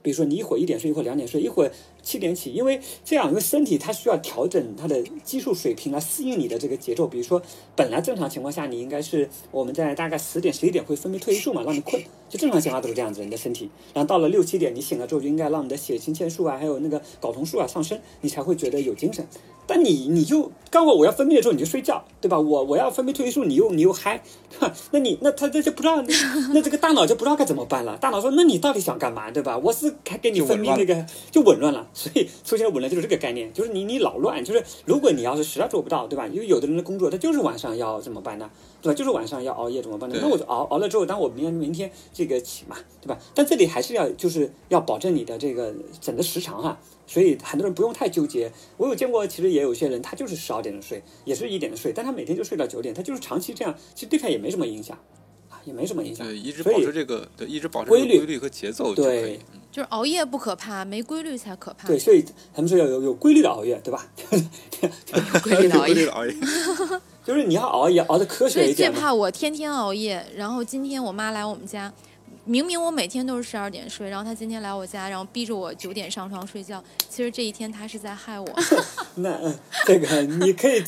[0.03, 1.72] 比如说你一会儿一点睡，一会儿两点睡，一会儿
[2.03, 7.07] 七点起，因为这样，因为身体它需要调整它的激素水平来适应你的这个节奏。
[7.07, 7.40] 比如说，
[7.74, 13.70] 本来正常情况下你应该是我们在大概十点十一点会分泌褪黑素嘛，让你困，就正常情况都是这样子，你的身体。
[13.94, 19.27] 然后到了六七点你醒了之后，就应该让你的血清腺素啊，还有那个睾酮素啊上升，你才会觉得有精神。
[19.68, 22.40] 但你你就刚好我要分泌的时候你就睡觉，对吧？
[22.40, 24.22] 我我要分泌褪黑素，你又你又嗨，
[24.92, 26.02] 那你那他这就不知道，
[26.54, 27.94] 那这个大脑就不知道该怎么办了。
[27.98, 29.59] 大脑说，那你到底想干嘛，对吧？
[29.59, 36.26] 我是该给你分泌那个就紊乱了，所以出现紊乱就是这个概念，就是你你老乱，就是如果你要是实在做不到，对吧？
[36.26, 38.50] 因为有的人的工作他就是晚上要怎么办呢？
[38.81, 38.96] 对吧？
[38.96, 40.16] 就是晚上要熬夜怎么办呢？
[40.22, 43.18] 那我就熬熬了之后，当我明天明天这个起嘛，对吧？
[43.35, 46.78] 但这里还是要就是要保证你的这个整个时长哈。
[47.09, 48.53] 所以很多人不用太纠结。
[48.77, 54.97] 我有见过，其实也有些人，他就是十二点的睡，也是一点的睡，但他每天就睡到九点，他就是长期这样，其实对他也没什么影响，
[55.49, 56.27] 啊，也没什么影响。
[56.27, 59.21] 对，一直保持这个，对，一直保持规律、规律和节奏就可以。
[59.23, 59.40] 对，
[59.73, 61.88] 就是熬夜不可怕，没规律才可怕。
[61.88, 64.07] 对，所以他们说要有有规律的熬夜，对吧？
[64.31, 66.35] 有规律的熬夜，熬夜，
[67.25, 69.01] 就是你要熬夜熬的科所以最学一点最。
[69.01, 71.92] 怕我天天熬夜，然后今天我妈来我们家，
[72.49, 76.83] 明明我每天都是十二点睡，然后他今天来我家，然后逼着我九点上床睡觉。
[77.11, 78.49] 其实这一天他是在害我。
[79.17, 79.39] 那，
[79.85, 80.83] 这个你可以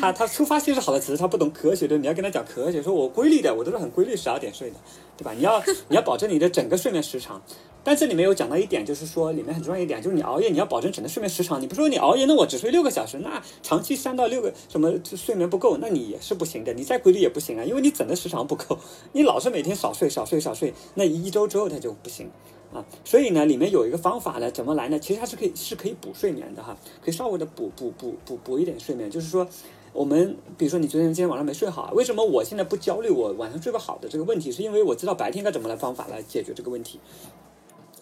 [0.00, 4.76] 他他出发性是好的，只是他不懂科学的，你要跟他讲科学，说我规律的，我都是很规律十二点睡的，
[5.16, 5.32] 对吧？
[5.32, 7.40] 你要你要保证你的整个睡眠时长。
[7.86, 11.62] 但这里面有讲到一点，就是说里面很重要一点，就是你熬夜你要保证整个睡眠时长。
[11.62, 16.74] 你不说你熬夜，那我只睡六个小时，那长期三到六个什么睡眠不够，那你也是不行的。
[16.74, 18.76] 你再规律也不行啊，因为你整个时长不够，
[19.12, 22.28] 你老是每天少睡少睡少睡，那一周之后它就不行。
[22.74, 24.98] 啊，所以呢，里面有一个方法呢，怎么来呢？
[24.98, 29.08] 其实它是可以是可以补睡眠的哈，可以稍微的补补补补补一点睡眠。
[29.08, 29.46] 就是说，
[29.92, 34.50] 我们比如说你昨天今天晚上没睡好，为什么我现在不焦虑我晚上睡不好的这个问题？
[34.50, 36.98] 是因为我知道白天该怎么来方法来解决这个问题。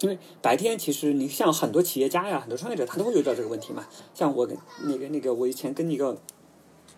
[0.01, 3.85] 因为白天其实你像很多企业家呀，很多创业者他都会遇到这个问题嘛。
[4.13, 6.17] 像我跟那个那个我以前跟一个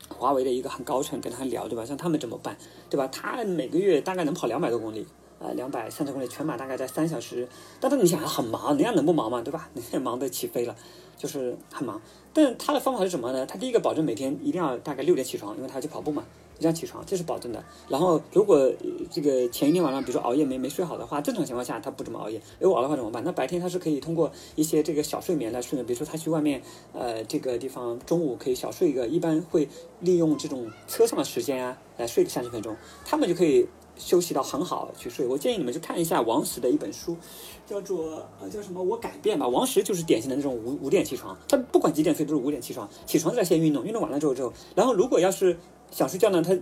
[0.09, 1.85] 华为的一个很高层跟他聊，对吧？
[1.85, 2.57] 像他们怎么办，
[2.89, 3.07] 对吧？
[3.07, 5.05] 他每个月大概能跑两百多公里。
[5.39, 7.47] 啊，两百三十公里全马大概在三小时，
[7.79, 9.39] 但是你想很忙，人家能不忙吗？
[9.39, 9.69] 对吧？
[9.75, 10.75] 人家忙得起飞了，
[11.15, 12.01] 就是很忙。
[12.33, 13.45] 但他的方法是什么呢？
[13.45, 16.25] 他第一个保证每天一定要大概六点起床，因为他去跑步嘛，
[16.57, 17.63] 一定要起床，这是保证的。
[17.87, 18.71] 然后如果
[19.11, 23.23] 这个前一天晚上比如说熬夜没没睡好的话，正常情况下他不怎么熬夜，如果熬的话怎么办？
[23.23, 26.61] 那白天他是可以通过一些这个小睡眠来睡眠，比如说他去外面
[26.93, 29.67] 呃这个地方中午可以小睡一个，一般会
[29.99, 33.67] 利用这种车上的时间啊来睡个三十分钟，他们就可以。
[33.97, 37.17] 休息到很好去睡，我建议你们去看一下王石的一本书，
[37.65, 38.81] 叫做呃叫什么？
[38.81, 39.47] 我改变吧。
[39.47, 45.57] 王石就是典型的那种五五点起床，他不管几点睡都是五点起床，起床再先运动，运动完了之后之后，然后如果要是
[45.91, 46.57] 想睡觉呢，他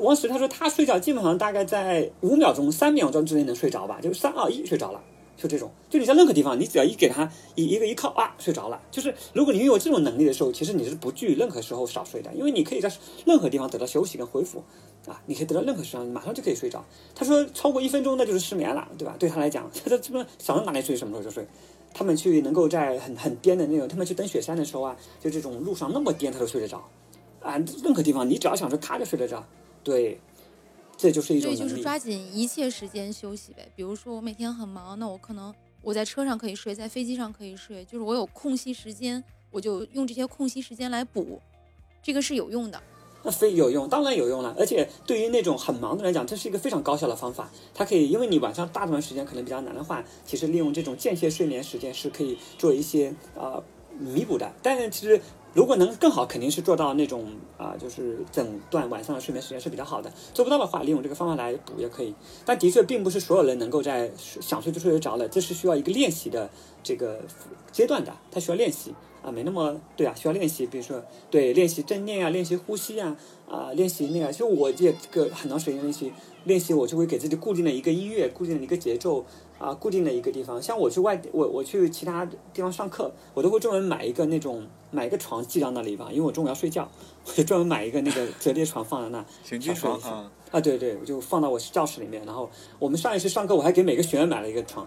[0.00, 5.00] 王石他说他睡觉基本上大概在五秒钟、三秒钟之内能睡着吧，就三二一睡着了。
[5.44, 8.80] 就这种，就你在任何地方，你只要一给他一一个一靠啊，睡着了。
[8.90, 12.90] 就是如果你拥有这种能力的时候，其实你是不惧任何时候少睡的，因为你可以在
[13.26, 14.64] 任何地方得到休息跟恢复
[15.06, 16.82] 啊，你可以得到任何时候马上就可以睡着。
[17.14, 19.14] 他说超过一分钟那就是失眠了，对吧？
[19.18, 21.46] 对他来讲，他说这么想到哪里睡什么时候就睡。
[21.92, 26.82] 他们去能够在很很颠的那种，他们去登雪山的时候啊，就这种路上那么颠，他都睡得着
[27.40, 27.56] 啊。
[27.84, 29.44] 任何地方你只要想着，咔就睡得着。
[29.82, 30.18] 对。
[30.96, 33.70] 这就是一种所以就是抓紧一切时间休息呗。
[33.74, 41.40] 比如说我每天很忙，那我可能我在车上可以睡，在飞机上可以睡，就是我有空隙时间，我就用这些空隙时间来补，
[42.02, 42.80] 这个是有用的。
[43.22, 44.54] 那非有用，当然有用了。
[44.58, 47.50] 而且对于那种很忙的人来讲，这是一个非常高效的方法。
[47.74, 53.62] 它可以，因为你晚上大部分时间可能比较难的话，其实利用这种间歇睡眠时间是可以做一些啊
[53.98, 54.52] 弥补的。
[54.62, 55.20] 但是其实。
[55.54, 60.12] 如果能更好，肯定是做到那种啊，就是整段晚上的睡眠时间是比较好的。
[60.34, 62.12] 做不到的话，利用这个方法来补也可以。
[62.44, 66.50] 但的确，并不是所有人能够在想睡就睡得着了，这是需要一个练习的
[66.82, 67.20] 这个
[67.70, 70.66] 阶段的，它需要练习啊，没那么对啊，需要练习。
[70.66, 73.16] 比如说，对练习正念啊，练习呼吸啊，
[73.48, 74.32] 啊，练习那个。
[74.32, 76.12] 其实我这个很长时间练习
[76.42, 79.24] 练习，我就会给自己固定的一个音乐，固定的一个节奏。
[79.64, 86.86] 啊，固定的一个地方，像我去外地，我我去其他地方上课，我都会专门买一个那种买一个床寄到那里吧，因为我中午要睡觉，
[87.26, 89.24] 我就专门买一个那个折叠床放在那。
[89.42, 92.24] 行军床啊啊，对对，我就放到我教室里面。
[92.24, 94.86] 然后我们上一次上课，我还给每个学员买了一个床，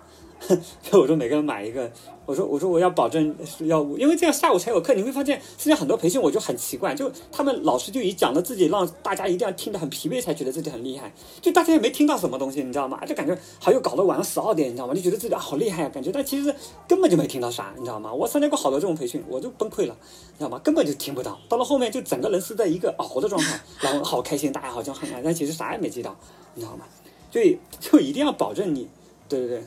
[0.81, 1.91] 就 我说每个人买一个。
[2.25, 4.93] 我说我说我要保证要，因为这样下午才有课。
[4.93, 11.09] 你会发现，现在很多培训我就很奇怪，就他们老师就以讲的自己让大家一定要听得很疲惫，才觉得自己很厉害。
[11.39, 12.99] 就大家也没听到什么东西，你知道吗？
[13.05, 14.93] 就感觉好像搞到晚上十二点，你知道吗？
[14.93, 16.53] 就觉得自己好厉害啊，感觉，但其实
[16.85, 18.13] 根本就没听到啥，你知道吗？
[18.13, 19.95] 我参加过好多这种培训，我就崩溃了，
[20.33, 20.59] 你知道吗？
[20.61, 21.39] 根本就听不到。
[21.47, 26.15] 到了后面就整个人是在一个熬的状态，然后好开心，大家好像很爱，但其实啥也没记到，
[26.53, 26.85] 你知道吗？
[27.31, 28.87] 所以就一定要保证你，
[29.27, 29.63] 对对对。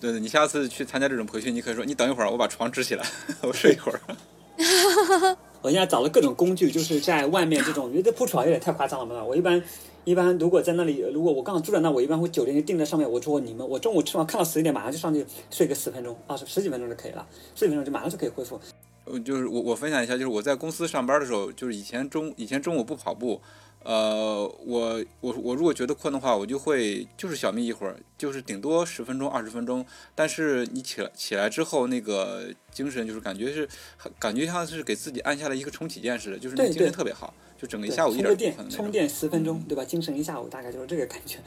[0.00, 3.06] 对对，你下次去参加这种培训，你可以说你等一会儿，我把床支起来，
[3.42, 4.00] 我睡一会儿。
[5.62, 9.24] 我现在找了各种工具，就是在外面这种，觉得铺床有点太夸张了嘛。
[9.24, 9.62] 我一般
[10.04, 13.10] 一般如果在那里，如果我刚好住在那，我一般会酒店就定在上面。
[13.10, 18.60] 我说你们，我中午吃完看到十一点，马上就上去睡个十分钟，二十十几分钟就可以了，十几分钟就马上就可以恢复。
[19.06, 23.40] 呃，就是我我分享一下，就是我在公司上班的时候，就是以前中以前中午不跑步。
[23.84, 29.84] 呃，我我我如果觉得困的话，我就会就是小眯一会儿，就是顶多十分钟二十分钟。
[30.14, 33.68] 但是你起来起来之后，那个精神就是感觉是，
[34.18, 39.84] 感觉像是给自己按下了一个重启键似的，就是那精神特别好，就整个一下午一点电充电十分钟，对吧？
[39.84, 41.38] 精神一下午大概就是这个感觉。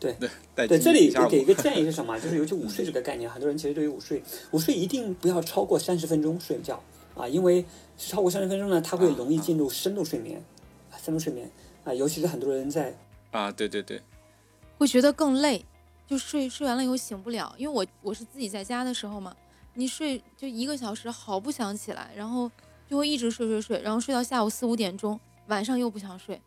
[0.00, 0.14] 对
[0.54, 2.18] 对对，这里给一个建议是什么？
[2.20, 6.82] 就是尤其午睡这个概念，很多人其实对于午睡，午睡一定不要超过三十分钟睡觉
[7.14, 7.64] 啊，因为
[7.96, 10.42] 超过三十分钟呢，它会容易进入深度睡眠，
[11.00, 11.48] 深度睡眠。
[11.88, 12.94] 啊，尤其是很多人在
[13.30, 14.02] 啊，对对对，
[14.76, 15.64] 会觉得更累，
[16.06, 17.54] 就睡睡完了以后醒不了。
[17.56, 19.34] 因为我我是自己在家的时候嘛，
[19.72, 22.50] 你睡就一个小时，好不想起来，然后
[22.86, 26.38] 就会一直睡睡睡，然后睡到下午四五点钟，晚上又不想睡。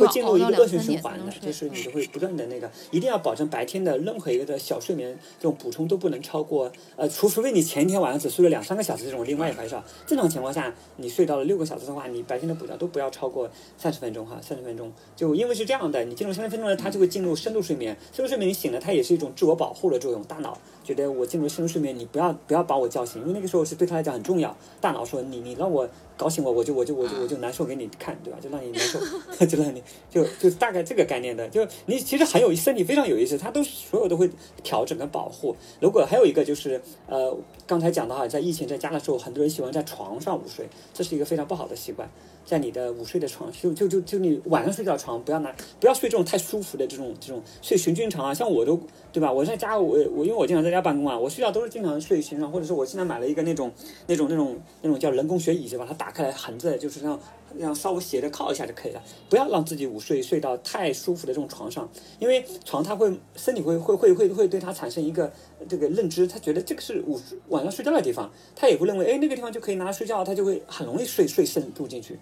[0.00, 9.76] 会进入一个恶性循环的，就是你就会不断的那个，一定要保证白天的任何一个的小睡眠这种补充都不能超过，呃，除除非你前一天晚上只睡了两三个小时这种另外一回事。
[10.06, 14.92] 正常情况下，你睡到了六个小时的话，你白天的补觉都不要超过三十分钟哈，三十分钟。
[15.16, 20.58] 就因为是这样的，你进入三十分钟呢，它就会进入深度睡眠，深度睡眠你醒了，它也是一种自我保护的作用，大脑。
[20.82, 24.56] 觉得我进入深度睡眠，你不要不要把我叫醒，因为那个时候是对他来讲很重要。
[24.80, 28.38] 大脑说你你让我搞醒我，我就我就我就我就难受给你看，对吧？
[28.42, 28.98] 就让你难受，
[29.46, 34.30] 就让你就就大概这个概念的，就你其实很有身体非常有意思，它都所有都会
[34.62, 35.54] 调整跟保护。
[35.80, 42.08] 如果还有一个就是呃，刚才讲的哈，在疫情在家的时候，很多人喜欢在床上午睡，这是一个非常不好的习惯。
[42.42, 48.34] 在你的午睡的床，就就就就你晚上睡觉床不要拿，不要睡这种太舒服的这种这种睡行军床啊。
[48.34, 48.80] 像我都
[49.12, 49.32] 对吧？
[49.32, 53.72] 我在家我我因为我经常在家办公啊，我睡觉都是经常睡身上，或者是我现在买了一个那种
[54.06, 57.18] 那种那种那种叫人工学椅子，把它打开来横着，就是让
[57.58, 59.02] 让稍微斜着靠一下就可以了。
[59.28, 65.32] 不要让自己午睡睡到太舒服的这种床上，因为床它会身体会会会会会对它产生一个
[65.68, 72.18] 这个认知，他觉得这个是午晚上睡觉的地方，他也会认为哎那个地方就可以拿来睡觉，他就会很容易睡睡深度进去。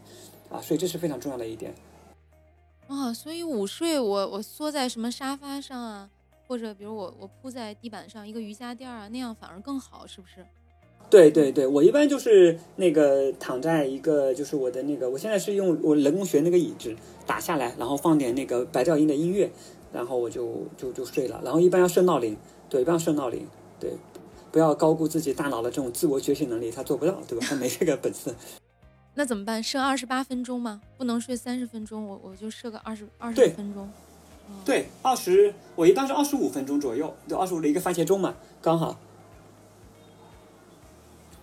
[0.51, 1.75] 啊，所以这是非常重要的一点。
[2.87, 6.09] 啊，所以午睡我我缩在什么沙发上啊，
[6.49, 10.45] 或者比如我我铺在地板上一个瑜伽垫啊，那样反而更好，是不是？
[11.11, 19.51] 对对对，我一般就是那个躺在一个就是我的那个，我现在是用我人工学那个椅子打下来，然后放点那个白噪音的音乐，
[19.93, 21.41] 然后我就就就睡了。
[21.45, 22.35] 然后一般要设闹铃，
[22.71, 23.47] 对，一般要设闹铃，
[23.79, 23.93] 对，
[24.51, 27.47] 不要高估自己大脑的这种自我觉醒能力，他做不到，对吧？
[27.49, 28.35] 他没这个本事。
[29.15, 29.63] 那怎么办？
[29.63, 30.81] 设二十八分钟吗？
[30.97, 33.89] 不能睡三十分钟，我我就设个二十二十分钟。
[34.65, 38.99] 对，二十，我一般是二十五分钟左右，就二十五的一个番茄钟嘛，刚好。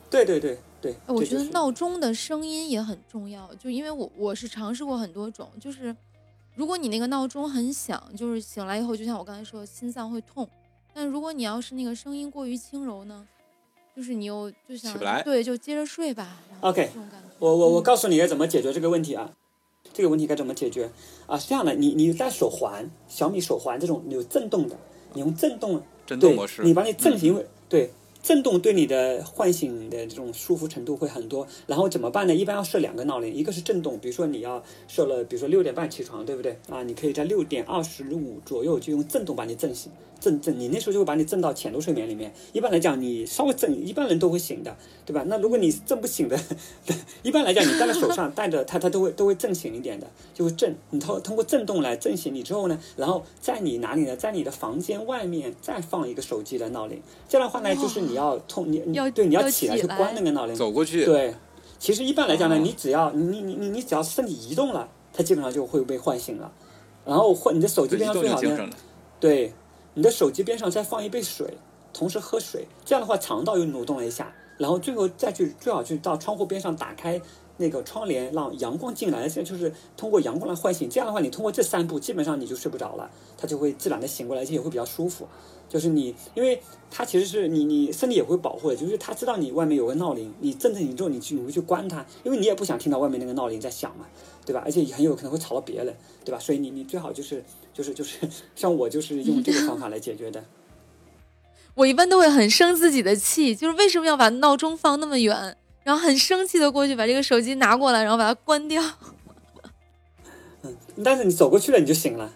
[0.10, 0.93] 对对对对。
[1.08, 5.95] 我觉得闹钟的声音也很重要，就因为我我是尝试过很多种，就是
[6.54, 10.45] 如果你那个闹钟很响，就是醒来以后，就像我刚才说，心脏会痛。
[10.93, 13.26] 但如果你要是那个声音过于轻柔呢，
[13.95, 14.93] 就是你又就想
[15.24, 16.39] 对，就接着睡吧。
[16.60, 16.91] OK。
[17.39, 19.32] 我我我告诉你该怎么解决这个问题啊？
[19.95, 20.91] 这个问题该怎么解决
[21.25, 21.39] 啊？
[21.39, 24.75] 是这样的，你你戴手环，小米手环这种有震动的，
[25.13, 27.89] 你用震动，震动模式，你把你震醒，对。
[28.25, 32.33] 震动对你的唤醒的这种舒服程度会很多，然后怎么办呢？
[32.33, 36.57] 一般要设两个闹铃，一个是震动，比如说你要设了，比如说六点半起床，对不对？
[36.67, 42.33] 啊，你可以在六点二十五左右就用震动把你震醒，震震，你那时候就会把你震到浅度睡眠里面。
[42.51, 45.23] 一般来讲，你稍微震，一般人都会醒的，对吧？
[45.27, 46.35] 那如果你震不醒的，
[47.21, 50.75] 一般来讲，你戴在手上戴着它，它都会都会震醒一点的，就会震。
[50.89, 54.15] 你通通过震动来震醒你之后呢，然后在你哪里呢？
[54.15, 58.14] 在你的房间外面再放一个手机的闹铃，这样的话呢，就是你。
[58.15, 61.06] 要痛你你对你要起来去关那个闹铃，走过去。
[61.06, 61.36] 对，
[61.78, 66.52] 其实一般来讲呢，你只要你你你你只要身体移动了，它基本上就会被唤醒了。
[67.06, 68.69] 然后或你的手机边上最好呢，
[69.19, 69.54] 对，
[69.94, 71.56] 你的手机边上再放一杯水，
[71.94, 77.21] 同时喝水，这样的话肠道又蠕动了一下，然后最后再去最好去到窗户边上打开
[77.58, 80.89] 那个窗帘，让阳光进来，现在就是通过阳光来唤醒。
[80.89, 85.27] 这样的话，你通过这三步，基本上你就睡不着了，它就会自然的醒过来，而且也会比较舒服。
[85.67, 94.05] 就是你，因为它其实是你，你身体也会保护的，就是他知道你外面有个闹铃，你正正醒之后，你去你会去关它，因为你也不想听到外面那个闹铃在响嘛，
[94.45, 94.61] 对吧？
[94.63, 96.39] 而且很有可能会吵到别人，对吧？
[96.39, 97.43] 所以你你最好就是
[97.73, 98.19] 就是就是
[98.55, 100.43] 像我就是用这个方法来解决的。
[101.75, 108.81] 我一般都会很生自己的气，就是为什么要把闹钟放那么远，然后很生气的过去把这个手机拿过来，然后把它关掉。
[110.61, 112.31] 嗯，但是你走过去了，你就醒了。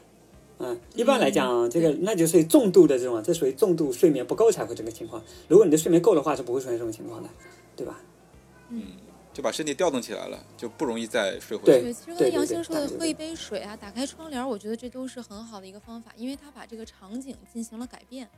[0.59, 5.23] 嗯，一般来讲，这个那就属于重度的这种，这属于重度睡眠不够才会这个情况。
[5.47, 7.29] 如果你的睡眠够的话，是不会出现这种情况的，
[7.77, 8.01] 对吧？
[8.69, 8.83] 嗯，
[9.33, 11.93] 就把身体调动起来了，就不容易再睡回去对。
[11.93, 18.29] 其实刚才杨兴说的喝一杯水啊，打开窗帘，我觉得这都是很好的一个方法，因为他把这个场景进行了改变，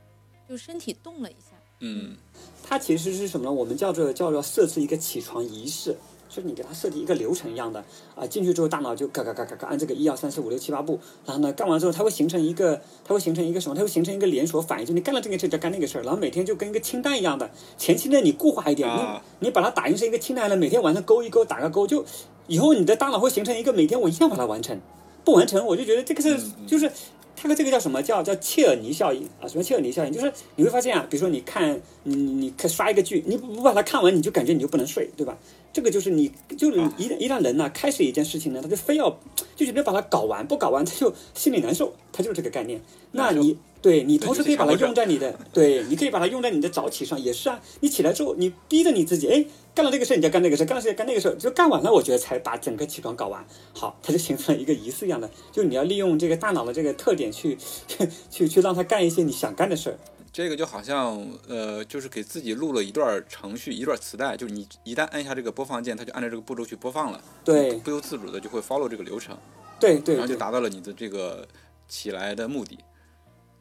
[0.48, 1.56] 就身体动了一下。
[1.80, 2.16] 嗯，
[2.62, 3.52] 它其实是什么呢？
[3.52, 5.96] 我们叫做叫做设置一个起床仪式，
[6.34, 13.74] 就是你给它设计一个流程一样的啊，进去之后大脑就嘎嘎嘎嘎嘎按这个一二三四五六七八步，然后呢干完之后，它会形成一个，它会形成一个什么？
[13.74, 22.02] 它会形成一个连锁反应，就你干了这个事儿就干那个事儿，然后每天就跟一个清单一样的，前期呢你固化一点，啊你你把它打印成一个清单了，每天晚上勾一勾，打个勾，就
[22.46, 24.80] 以后你的大脑会形成一个每天我一定要把它完成，
[25.24, 26.90] 不完成我就觉得这个是就是。
[27.34, 29.48] 它的这个叫什么叫叫切尔尼效应啊？
[29.48, 30.12] 什么切尔尼效应？
[30.12, 35.36] 就是你会发现啊，比如说你看你你你看刷一个剧，你不不把它看完，你就感觉你就不能睡，对吧？
[35.72, 39.18] 这个就是你就是一旦一旦人呢、开始一件事情呢，他就非要
[39.56, 42.80] 就觉得把它搞完，不搞完他就心里难受，他就是这个概念。
[43.12, 47.60] 那你对你同时可以把它用在你的对，你可以把它用在你的早起上，也是啊。
[47.80, 49.44] 你起来之后，你逼着你自己，哎，
[49.74, 53.44] 干了这个事你就干那个事，干了这个干那个事，就干完了，我觉得才把整个起床搞完。
[53.72, 57.56] 好，它就形成了一个仪式一样的，就你要利用这个大脑的这个特点去
[58.30, 59.98] 去去让它干一些你想干的事儿。
[60.32, 69.36] 这个就好像呃，就是给自己录了一段程序，一段磁带，就是你一旦按下这个播放键，它就按照这个步骤去播放了，对不由自主的就会 follow 这个流程，
[69.78, 71.46] 对对对然后就，达到了你的这个
[71.86, 72.78] 起来的目的。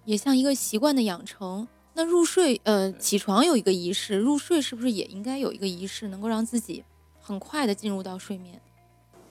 [0.06, 1.68] 也像一个习惯的养成。
[1.94, 6.86] 那入睡，呃，起床有一个仪式，入睡是不是也应该有一个仪式，能够让自己
[7.20, 8.62] 很快的进入到睡眠？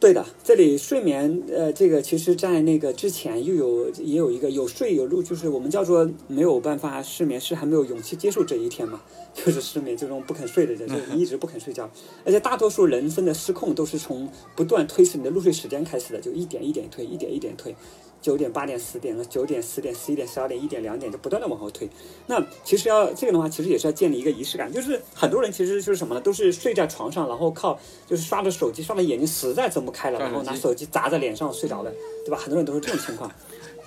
[0.01, 9.03] 对的，这里睡眠，呃，这个其实，在那个之前又有也有一个有睡有入，就是我们叫做没有办法失眠，是还没有勇气接受这一天嘛，
[9.35, 11.91] 就是失眠这种不肯睡的人，就是你一直不肯睡觉，
[12.25, 14.27] 而且大多数人生的失控都是从
[14.57, 17.77] 不断推迟你的入睡时间开始的，就一点一点推，一点一点推。
[18.21, 21.89] 九点、八点、十点了，九点、十点、十一点、十二点、一点、两点，就不断的往后推。
[22.27, 26.21] 那其实要这个的话，其实也是要建立一个仪式感，就是很多人其实就是什么呢？
[26.21, 31.91] 都是睡在床上，然后靠就是刷着手机，刷的眼睛实在睁不开了，然后拿手机砸在脸上睡着了，
[32.25, 32.37] 对吧？
[32.37, 33.31] 很多人都是这种情况，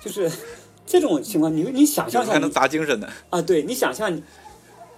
[0.04, 0.30] 就是
[0.86, 3.08] 这种情况，你你想象一下还能砸精神的。
[3.30, 4.22] 啊，对你想象你。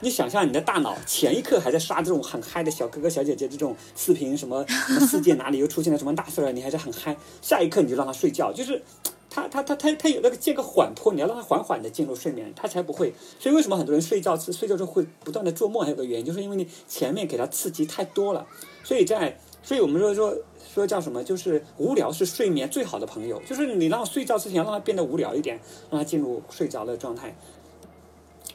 [0.01, 8.83] 你想象你的大脑前一刻还在刷这种很嗨的小哥哥小姐姐这种视频，什么什么世界哪里又出现了什么大事儿，你还是很嗨，下一刻你就让他睡觉，就是
[9.29, 13.13] 他他他他他有那个借个缓坡，你要让他缓缓的进入睡眠，他才不会。
[13.39, 18.47] 所以为什么很多人睡觉睡觉之后会不断的做梦，还有个原因，就是因为你前面给他刺激太多了，
[18.83, 20.37] 所以在所以我们说说
[20.75, 25.61] 说叫什么，就是无聊是睡眠最好的朋友，就是你让睡觉之前让他变得无聊一点，
[25.91, 27.37] 让他进入睡着的状态。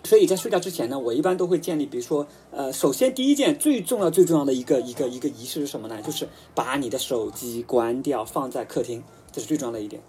[0.04, 6.02] 所以在睡觉之前呢，我一般都会建立，比如说，呃，首先第一件最重要、最重要的一个一个一个仪式是什么呢？
[6.02, 10.02] 就是把你的手机关掉，放在客厅，这是最重要的一点。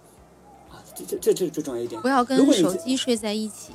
[0.93, 2.01] 啊，这这这这是最重要一点。
[2.01, 3.73] 不要跟手机睡在一起。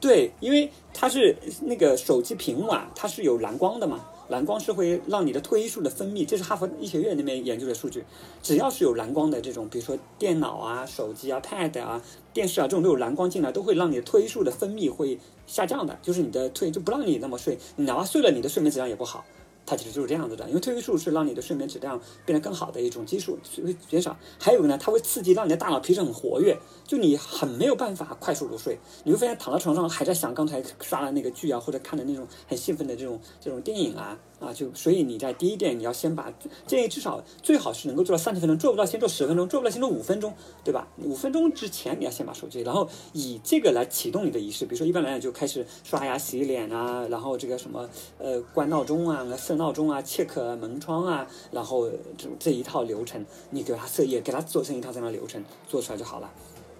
[0.00, 8.04] 对，因为它是那个手机屏幕啊，它是有蓝光的嘛，蓝光是会让你的褪黑素的分泌，这是哈佛医学院那边研究的数据。
[8.42, 12.02] 只要是有蓝光的这种，比如说电脑啊、手机啊、Pad 啊、
[12.34, 19.24] 电视啊这种都有蓝光进来，都会让你的褪黑素的分泌会下降的，就是你的褪就不让你那么睡，你哪怕睡了，你的睡眠质量也不好。
[19.66, 24.16] 它其实就是这样子的，因为褪黑素是让你的睡眠质量变得更好的一种激素，会减少。
[24.38, 28.78] 还有呢，它会刺激让你的大脑皮质很活跃，就你很没有办法快速入睡。
[29.04, 36.32] 你会发现躺在床上还在想刚才刷的那个剧啊，或者看的那种很兴奋的这种这种电影啊啊，就所以你在第一点你要先把
[36.66, 40.86] 建议至少最好是能够做到三十分钟，做不到先做十分钟，做不到先做五分钟，对吧？
[41.02, 44.66] 五分钟之前你要先把手机，然后以这个来启动你的仪式。
[44.66, 56.30] 比如说一般来讲就开始刷牙、洗脸啊，然后这个什么呃关闹钟啊、设闹钟啊、切克门窗啊，然后这这一套流程你给它设也给它做成一套这样的流程做出来就好了。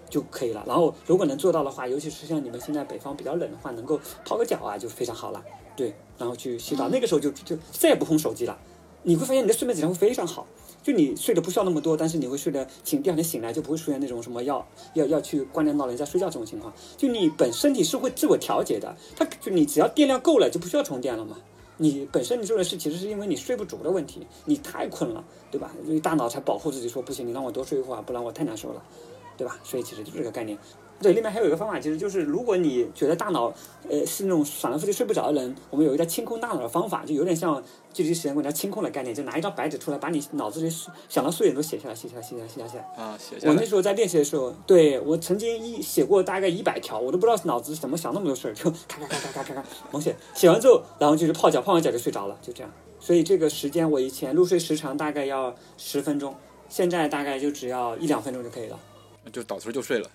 [0.09, 0.63] 就可以了。
[0.67, 5.43] 然后如果能做到的话，尤其是像你们现在北方比较冷的话，能够泡个脚啊，就非常好了。
[5.75, 8.57] 对，然后去洗澡，那个时候就就再也不碰手机了。
[9.03, 10.47] 你会发现你的睡眠质量会非常好，
[10.81, 16.73] 就你睡得不需要那么多，但是你会睡得醒，第二天醒来就不会出现那种什么要要要去关掉闹铃再睡觉这种情况。
[16.97, 21.37] 就你本身体是会自我调节的，它就你只要电量够了，就不需要充电了嘛。
[21.77, 25.71] 你本身你做的事其实是因为你睡不足的问题，你太困了，对吧？
[25.83, 28.81] 因为大脑才保护自己说不行，你让我多睡一会儿，不然我太难受了，
[29.37, 29.57] 对吧？
[29.63, 30.57] 所以其实就是这个概念。
[31.01, 33.53] 对，另外还有一个方法，其实就是如果你觉得大脑，
[33.89, 37.61] 呃，是那种反了复睡不着的人，我们有一个清空大脑的方法，就有点像
[37.91, 40.69] 距离时间管家清空的概念，就拿一张白纸出来，把你脑子里
[41.09, 43.03] 想到碎点都写下来，写下来，写下来，写下来。
[43.03, 43.65] 啊，写下来我那。
[43.65, 50.15] 时候在练习的时候，对我曾经一写过大概一百条，我都不知道脑子怎么想那么多事儿，就咔咔咔咔咔咔咔猛写。
[50.33, 52.71] 写完之后，然后就是泡脚，泡完脚就睡着了，就这样。
[53.01, 56.33] 所以这个时间，我以前入睡时长大概要十分钟，
[56.69, 58.79] 现在大概就只要一两分钟就可以了。
[59.31, 60.09] 就倒头就睡了。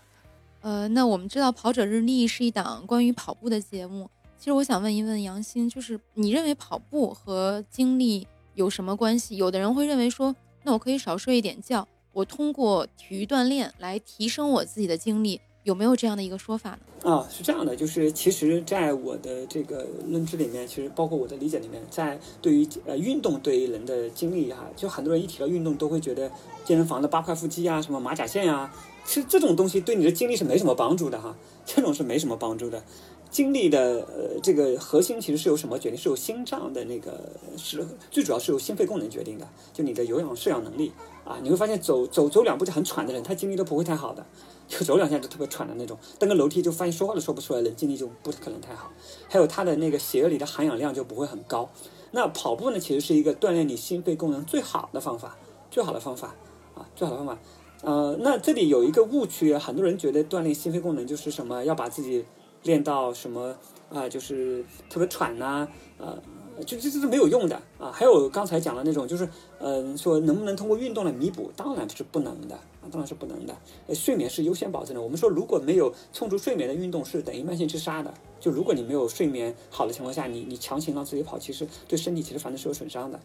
[0.62, 4.11] 呃，那我们知道《跑者日历》是一档关于跑步的节目。
[4.38, 9.36] 其实我想问一问杨鑫，就是你认为跑步和精力有什么关系？
[9.36, 16.78] 有的人会认为说，那我可以少睡一点觉，我通过体育锻炼来提升我自己的精力，有没有这样的一个说法呢？
[17.11, 26.30] 啊，是这样的，就是其实，在我的这个认知里面，其实包括我的理解里面，在对于呃运动对于人的精力哈，就很多人一提到运动都会觉得
[26.64, 28.70] 健身房的八块腹肌啊，什么马甲线呀、
[29.11, 31.36] 其实这种东西对你的精力是没什么帮助的哈，
[31.66, 32.80] 这种是没什么帮助的。
[33.28, 35.98] 精力的呃这个核心其实是由什么决定？
[35.98, 40.92] 是由心脏的那个是最主要是由心肺功能决定的，就你的有氧摄氧能力
[41.24, 41.40] 啊。
[41.42, 44.24] 你会发现走走走两步就很喘的人，他精力都不会太好的。
[44.68, 48.92] 就走两下就特别喘的那种，登个楼梯就发现说话都说不出来，人精力就不可能太好。
[49.28, 51.68] 还有他的那个血液里的含氧量就不会很高。
[52.12, 55.36] 那跑步呢，其实是一个锻炼你心肺功能最好的方法，
[55.68, 56.32] 最好的方法
[56.76, 57.36] 啊，最好的方法。
[57.82, 62.24] 呃，那这里有一个误区，很多人觉得锻炼心肺功能就是什么，要把自己
[62.64, 63.56] 练到什么
[63.88, 65.66] 啊、就是特别喘呐、
[65.98, 66.16] 呃，
[66.64, 67.90] 就这这是没有用的啊。
[67.90, 69.28] 还有刚才讲的那种，就是
[69.60, 71.50] 嗯、说能不能通过运动来弥补？
[71.56, 73.56] 当然是不能的啊，当然是不能的。
[73.94, 75.00] 睡眠是优先保证的。
[75.00, 78.12] 我们说，如果没有充足睡眠的运动，是等于慢性自杀的。
[78.38, 83.18] 就如果你没有睡眠好的情况下，你你强行让自己跑，其实对身体其实反正是有损伤的。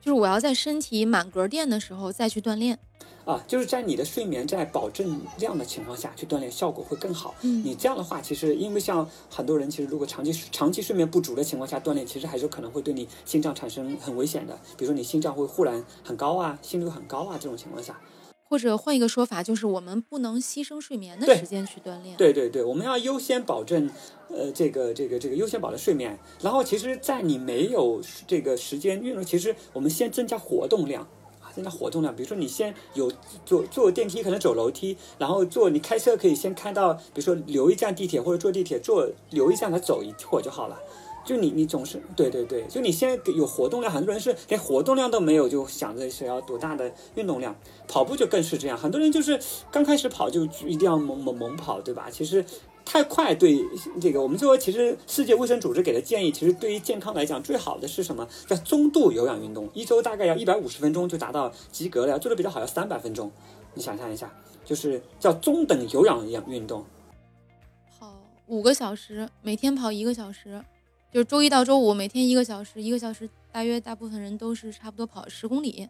[0.00, 2.78] 就是我要在身体满格电的时候再去锻炼。
[3.24, 7.34] 啊，就是在你的睡眠在保证量的情况下去锻炼，效果会更好。
[7.42, 14.58] 嗯你这样的话，其实因为像很多人，其实如果长期长期睡眠不足的情况下锻炼，其实还是可能会对你心脏产生很危险的。
[14.78, 18.00] 比如说你心脏会忽然很高啊，心率很高啊，这种情况下，
[18.48, 22.16] 或者换一个说法，就是我们不能牺牲睡眠的时间去锻炼。
[22.16, 23.90] 对对对，我们要优先保证，
[24.30, 26.18] 呃，这个这个这个优先保证睡眠。
[26.40, 31.06] 然后其实，在你没有这个时间运动，其实我们先增加活动量。
[31.40, 33.12] 啊，增加活动量，比如说你先有
[33.44, 40.76] 坐坐电梯，可能走楼梯，然后坐你开车可以先开到，比如说留一站地铁或者坐地铁坐留一站，它走一会儿就好了。
[41.28, 47.54] 就你你总是对对对，就你现在有活动量，很多人是连活动量都没有，就想着想要多大的运动量。
[47.86, 49.38] 跑步就更是这样，很多人就是
[49.70, 52.08] 刚开始跑就一定要猛猛猛跑，对吧？
[52.10, 52.42] 其实
[52.82, 53.60] 太快对
[54.00, 58.26] 这个，我们说其实世界卫生组织给的建议，其实对于健康来讲最好的是什么？
[58.46, 63.30] 叫中度有氧运动，一周大概要一百五十分钟就达到及格了，做的比较好要三百分钟。
[63.74, 64.32] 你想象一下，
[64.64, 66.82] 就是叫中等有氧一样运动。
[67.98, 68.14] 跑
[68.46, 70.62] 五个小时，每天跑一个小时，
[71.10, 75.88] 就是周一到周五每天一个小时，一个小时大约大部分人都是差不多跑十公里。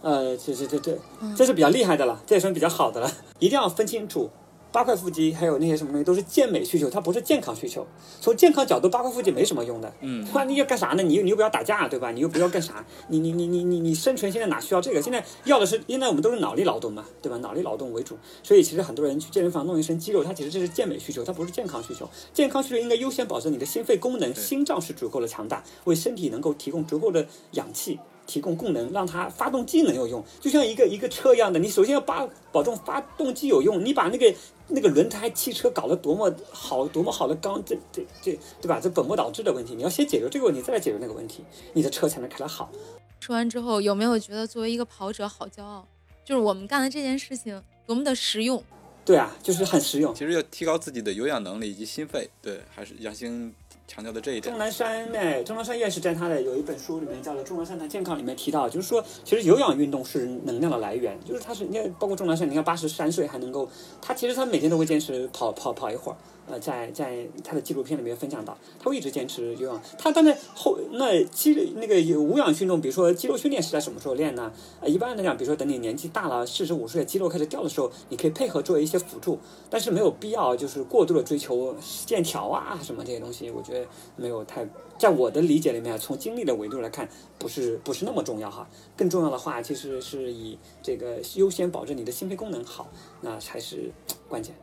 [0.00, 3.10] 呃，这这这这嗯，这是比较厉害的了，这也算比较好的了。
[3.38, 4.30] 一定要分清楚，
[4.76, 7.86] 八块腹肌还有那些什么东西都是健美需求，它不是健康需求。
[8.20, 9.90] 从健康角度，八块腹肌没什么用的。
[10.02, 11.02] 嗯，那你要干啥呢？
[11.02, 12.10] 你又你又不要打架，对吧？
[12.10, 12.84] 你又不要干啥？
[13.08, 15.00] 你你你你你你生存现在哪需要这个？
[15.00, 17.38] 现在要的是，现在我们都是脑力劳动嘛，对吧？
[17.38, 22.06] 脑力劳动为主，所以其实很多人去健身房弄一身肌肉，它其实这是健美需求，它不是健康需求。
[22.34, 27.98] 健康需求应该优先保证你的心肺功能，心脏是足够的强大，为身体能够提供足够的氧气。
[28.26, 34.34] 提供供能，让它发动机能有用，就像一个一个车一样的，你首先要把保证发动机有用，你把那个
[34.68, 38.80] 那个轮胎汽车搞得多么好，多么好的钢，这这这对吧？
[38.80, 42.70] 这本末倒置的问题，你要先解决这个问题，再来解决那个问题，你的车才能开得好。
[43.20, 45.86] 说完之后，有没有觉得作为一个跑者好骄傲？
[46.24, 48.62] 就是我们干的这件事情多么的实用。
[49.04, 50.12] 对啊，就是很实用。
[50.12, 53.54] 其实要提高自己的有氧能力以及心肺，对，还是杨兴
[53.86, 54.58] 强调的这一点钟。
[54.58, 63.68] 南山哎，钟南山院士在他的有一本书里面叫做《钟南山的健康》里面提到，就是说，其实有氧运动是能量的来源，就是他是你看，包括钟南山，你看八十三岁还能够，
[64.02, 66.16] 他其实他每天都会坚持跑跑跑一会儿。
[66.48, 69.80] 呃，在在他的纪录片里面分享到，他会一直坚持游泳。
[69.98, 74.52] 他当然后那肌那个有无氧运动，比如说肌肉训练是在什么时候练呢？
[74.80, 79.38] 呃，一般来讲，比如说等你年纪大了，四十五岁肌肉开始掉的时候，你可以配合做一些辅助，
[79.68, 84.64] 但是没有必要就是过度的追求线条啊什么这些东西，我觉得没有太，
[84.98, 88.68] 在我的理解里面，从精力的维度来看，不是不是那么重要哈。
[88.96, 92.88] 更重要的话，其实是以这个优先保证你的心肺功能好，
[93.20, 93.90] 那才是
[94.28, 94.54] 关键。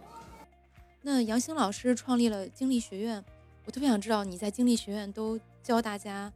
[1.06, 3.22] 那杨兴老师创立了精力学院，
[3.66, 6.32] 我特别想知道你在精力学院都教大家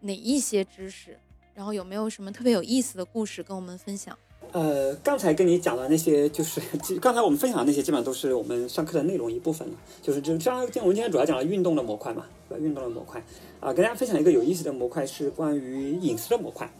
[0.00, 1.18] 哪一些知识？
[1.52, 4.16] 然后有没有什么特别有意思的故事跟我们分享？
[4.52, 6.60] 呃，刚才跟你讲的那些，就是
[7.00, 9.74] 刚才我们分享的那些，基本上都是我们上课的内容一部分了。
[10.00, 12.24] 就是就这样，我们今天主要讲了运动的模块嘛，
[12.60, 13.20] 运动的模块
[13.58, 16.70] 啊，跟大家分享一个有意思的模块是关于饮食的模块。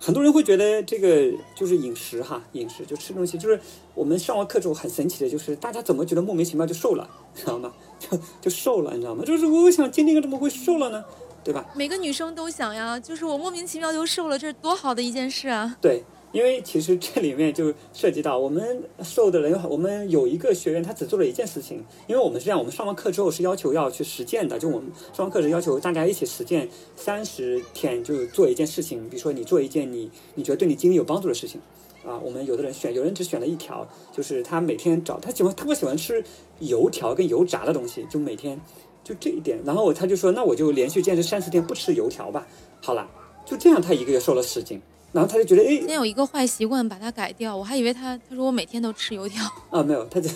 [0.00, 3.58] 很多人会觉得这个就是饮食哈，饮食就吃东西，就是
[3.94, 7.72] 我们上完课之后很神奇的，就是大家怎么觉得莫名其妙就瘦了， 知道吗？
[7.98, 9.24] 就 就瘦了，你知道吗？
[9.24, 11.04] 就是我想今天怎么会瘦了呢？
[11.42, 11.64] 对吧？
[11.74, 15.76] 每个女生都想呀，就是我莫名其妙就瘦了，这是多好的一件事啊！
[15.80, 16.02] 对。
[16.34, 21.84] 因为其实这里面就涉及到我们受的人，我们有一个学员，他只做了一件事情。
[22.08, 29.08] 因为我们是这样，我们上完课之后是要求要去实践的，就我们上完课是要求大家一起实践三十天，就做一件事情。
[29.08, 31.60] 比如说你做一件你你觉得对你精力有帮助的事情，
[32.04, 36.24] 啊，我们有的人选，有人只选了一条，就是他每天找他喜欢特别喜欢吃
[36.58, 38.60] 油条跟油炸的东西，就每天
[39.04, 39.60] 就这一点。
[39.64, 42.44] 然后他就说，那我就连续坚持三十天不吃油条吧。
[42.82, 43.08] 好了，
[43.46, 44.82] 就这样，他一个月瘦了十斤。
[45.14, 47.56] 然后他就觉得，哎，先有一个坏习惯，把它改掉。
[47.56, 50.28] 我还以为他，他说我每天都吃油条啊，没有，他就，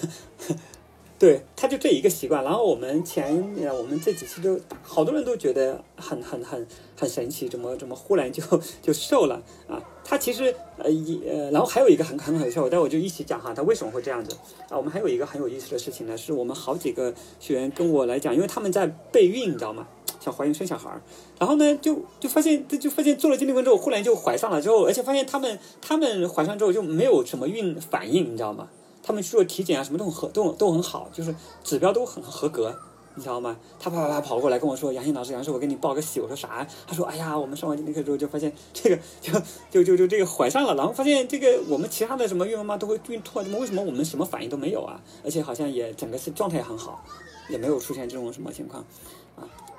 [1.18, 2.44] 对，他就这一个习惯。
[2.44, 3.36] 然后我们前，
[3.76, 6.64] 我们这几期都好多人都觉得很很很
[6.96, 8.40] 很神奇，怎么怎么忽然就
[8.80, 9.82] 就瘦了啊？
[10.04, 14.32] 他其实呃一呃，然后还有一个很很很笑，待会就一起讲哈，他为什么会这样子
[14.68, 14.78] 啊？
[14.78, 19.88] 我们还有一个很有意思的事情呢，是我们好几个学员跟我来讲，因为他们在备孕，你知道吗？
[20.20, 21.00] 想怀孕生小孩儿，
[21.38, 28.68] 然后呢，就就发现，就发现做了精力婚之后，忽然就怀上了之后，而且发现他们他们怀上之后就没有什么孕反应，你知道吗？
[29.02, 32.76] 他们去做体检啊，什么都很都都很好，就是指标都很合格，
[33.14, 33.56] 你知道吗？
[33.80, 36.66] 他啪啪啪跑过来跟我说：“杨鑫老师，杨老师，我给你报个喜。”我说啥？
[36.86, 39.32] 他说：“哎呀，我们上完精力课之后就发现这个 就
[39.70, 45.00] 就就就这个怀上了，然后发现这个我们其他的什么孕妈妈都会孕吐，怎么为什么我们什么反应都没有啊？
[45.24, 47.02] 而且好像也整个是状态也很好，
[47.48, 48.84] 也没有出现这种什么情况。”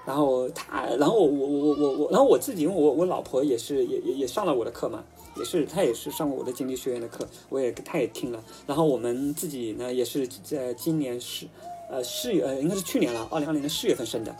[0.09, 5.03] 然后他，然后我我我我我，然后我自己，因为我我老婆也是也也也上了我的课嘛，
[5.37, 8.43] 也是她也是上过我的经济学院的课，我也她也听了。
[8.65, 11.45] 然后我们自己呢，也是在今年是
[11.91, 14.35] 呃四月呃应该是去年了，二零二零年四月份生的。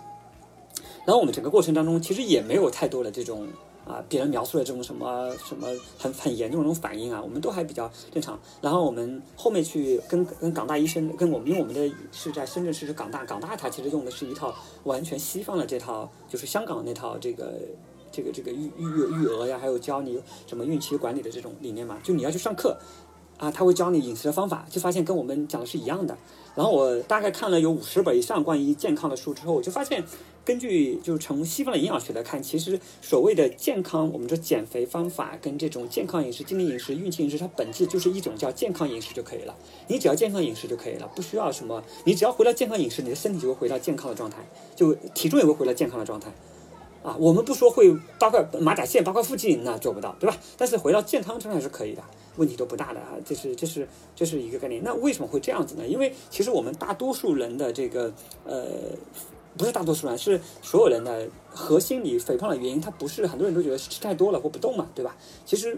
[1.06, 3.48] 然后我们整个过程当中，其实也没有太多的这种。
[3.90, 5.68] 啊，别人描述的这种什么什么
[5.98, 8.40] 很很严重的那种反应啊，我们都还比较正常。
[8.62, 17.54] 然后我们后面去跟跟港大医生，跟我们因为我们的是在深圳市是港大，港大它其实用的是一套完全西方的这套，就是香港那套这个
[18.12, 22.78] 这个这个育育育儿呀，还有教你什么孕期管理的这种理念嘛，就你要去上课
[23.40, 26.16] 啊，他会教你饮食的方法，就发现跟我们讲的是一样的。
[26.56, 30.04] 然后我大概看了有五十本以上关于健康的书之后，我就发现。
[30.46, 39.56] 根据就是从西方的营养学来看，其实所谓的健康，我们说减肥方法跟这种健康饮食、精力饮食、孕期饮食，它本质就是一种叫健康饮食就可以了。
[39.88, 41.84] 你只要健康饮食就可以了，不需要什么。
[42.04, 44.38] 你只要回到健康饮食，你的身体就会回到健康的状态，
[44.76, 46.32] 就体重也会回到健康的状态。
[47.04, 50.38] 啊，我们不说会八块马甲线、八块腹肌，那做不到，对吧？
[50.58, 52.04] 但是回到健康上还是可以的，
[52.38, 53.14] 问题都不大的啊。
[53.26, 54.82] 这是这是这是一个概念。
[54.84, 55.88] 那为什么会这样子呢？
[55.88, 58.14] 因为其实我们大多数人的这个
[58.46, 58.66] 呃。
[59.58, 65.18] 不是大多数人，是所有人的核心里肥胖的原因，它不是很多人都觉得吃太多了或不动嘛，对吧？
[65.44, 65.78] 其实，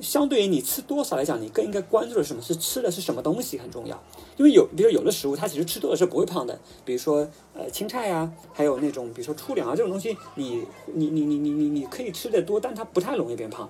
[0.00, 2.42] 相对于你吃多少来讲，你更应该关注的是什么？
[2.42, 4.02] 是吃的是什么东西很重要。
[4.36, 13.68] 因为有，比如有的食物，它其实吃多了是不会胖的，比如说呃青菜呀，还有那种比如说粗粮啊这种东西，你你你你你你你可以吃的多，但它不太容易变胖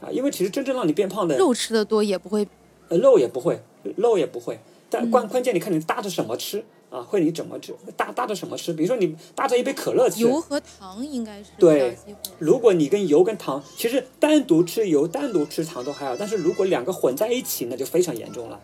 [0.00, 0.10] 啊。
[0.10, 2.46] 因为其实真正让你变胖的肉吃的多也不会，
[2.88, 3.62] 呃肉也不会，
[3.96, 4.58] 肉也不会，
[4.90, 6.64] 但关关键你看你搭着什么吃。
[6.90, 7.74] 啊，会你怎么吃？
[7.96, 8.72] 搭搭着什么吃？
[8.72, 11.96] 比如说你搭着一杯可乐吃，油和糖应该是对。
[12.38, 18.58] 如果你跟油跟糖，其实单独吃油、单独吃糖都还好，但是如果两个混在一起，那就非常严重了。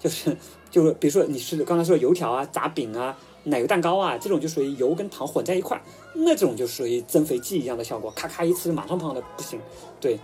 [0.00, 0.36] 就是
[0.70, 5.80] 就是，比如说你吃刚才说油条啊、炸饼啊、奶油蛋糕啊，这种就属于油跟糖混在一块，
[6.14, 9.60] 那种就属于增肥剂一样的效果，咔咔一吃马上胖的不行。
[10.00, 10.18] 对。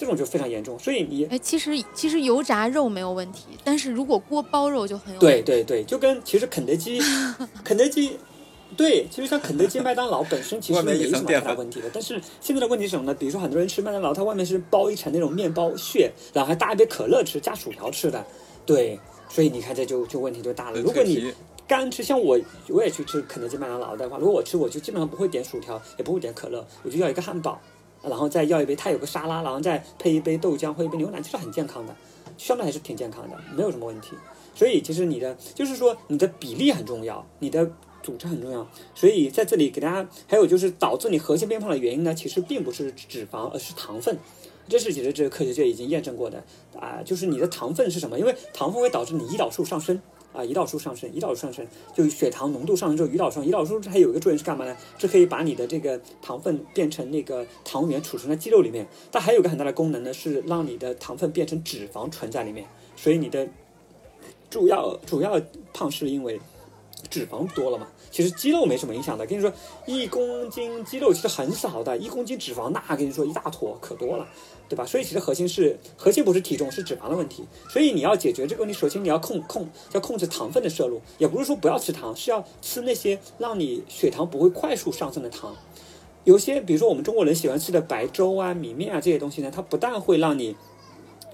[0.00, 6.98] 这种就非常严重，所以你哎，其实其实油炸肉没有问题，但是如果锅包肉就很有对对对，就跟其实肯德基，
[7.62, 8.16] 肯德基，
[8.78, 13.14] 对，其实像肯德基、麦当劳本身其实没什么太大问题的，但是现在的问题是什么呢？
[13.14, 18.24] 比如说很多人吃麦当劳，它外面是包一层那种面包屑，然后还搭一杯可乐吃，加薯条吃的，
[18.64, 18.98] 对，
[19.28, 20.80] 所以你看这就就问题就大了。
[20.80, 21.30] 如果你
[21.68, 27.60] 干吃，像我我也去吃肯德基、麦当劳的话，如果我吃，我就基本上不会点薯条，也不会点可乐，我就要一个汉堡。
[28.02, 31.94] 然后再要一杯，它有个沙拉，然后再配一杯豆浆或一杯牛奶，其实很健康的，
[32.38, 34.12] 相对还是挺健康的，没有什么问题。
[34.54, 37.70] 所以其实你的就是说你的比例很重要，你的
[38.02, 38.66] 组织很重要。
[38.94, 44.18] 所以在这里给大家，还有就是导致你核心变胖的原因呢，其实并不是脂肪，而是糖分。
[44.68, 46.42] 这是其实这个科学界已经验证过的
[46.78, 48.18] 啊，就是你的糖分是什么？
[48.18, 50.00] 因为糖分会导致你胰岛素上升。
[50.32, 54.76] 啊，胰岛素上升，胰岛素上升，就血糖浓度上升之后，胰岛素，胰岛素还有一个作用是干嘛呢？
[54.96, 58.86] 是可以把你的这个糖分变成那个糖原储存在肌肉里面。
[59.10, 62.66] 但还有个很大的功能呢，是让你的糖分变成脂肪存在里面。
[62.96, 63.48] 所以你的
[64.48, 65.40] 主要主要
[65.72, 66.40] 胖是因为
[67.08, 67.88] 脂肪多了嘛？
[68.10, 69.26] 其实肌肉没什么影响的。
[69.26, 69.52] 跟你说，
[69.86, 74.28] 一公斤肌肉其实很少的，一公斤脂肪那跟你说一大坨可多了。
[74.70, 74.86] 对吧？
[74.86, 77.44] 所以其实核心是核心不是体重，是脂肪的问题。
[77.68, 85.56] 所以你要解决这个问题，首先你要控控要控制糖分的摄入，也不是说不要吃糖，是要吃那些让你血糖不会快速上升的糖。
[86.22, 90.54] 有些比如说我们中国人喜欢吃的白粥啊、米面啊这些东西呢，它不但会让你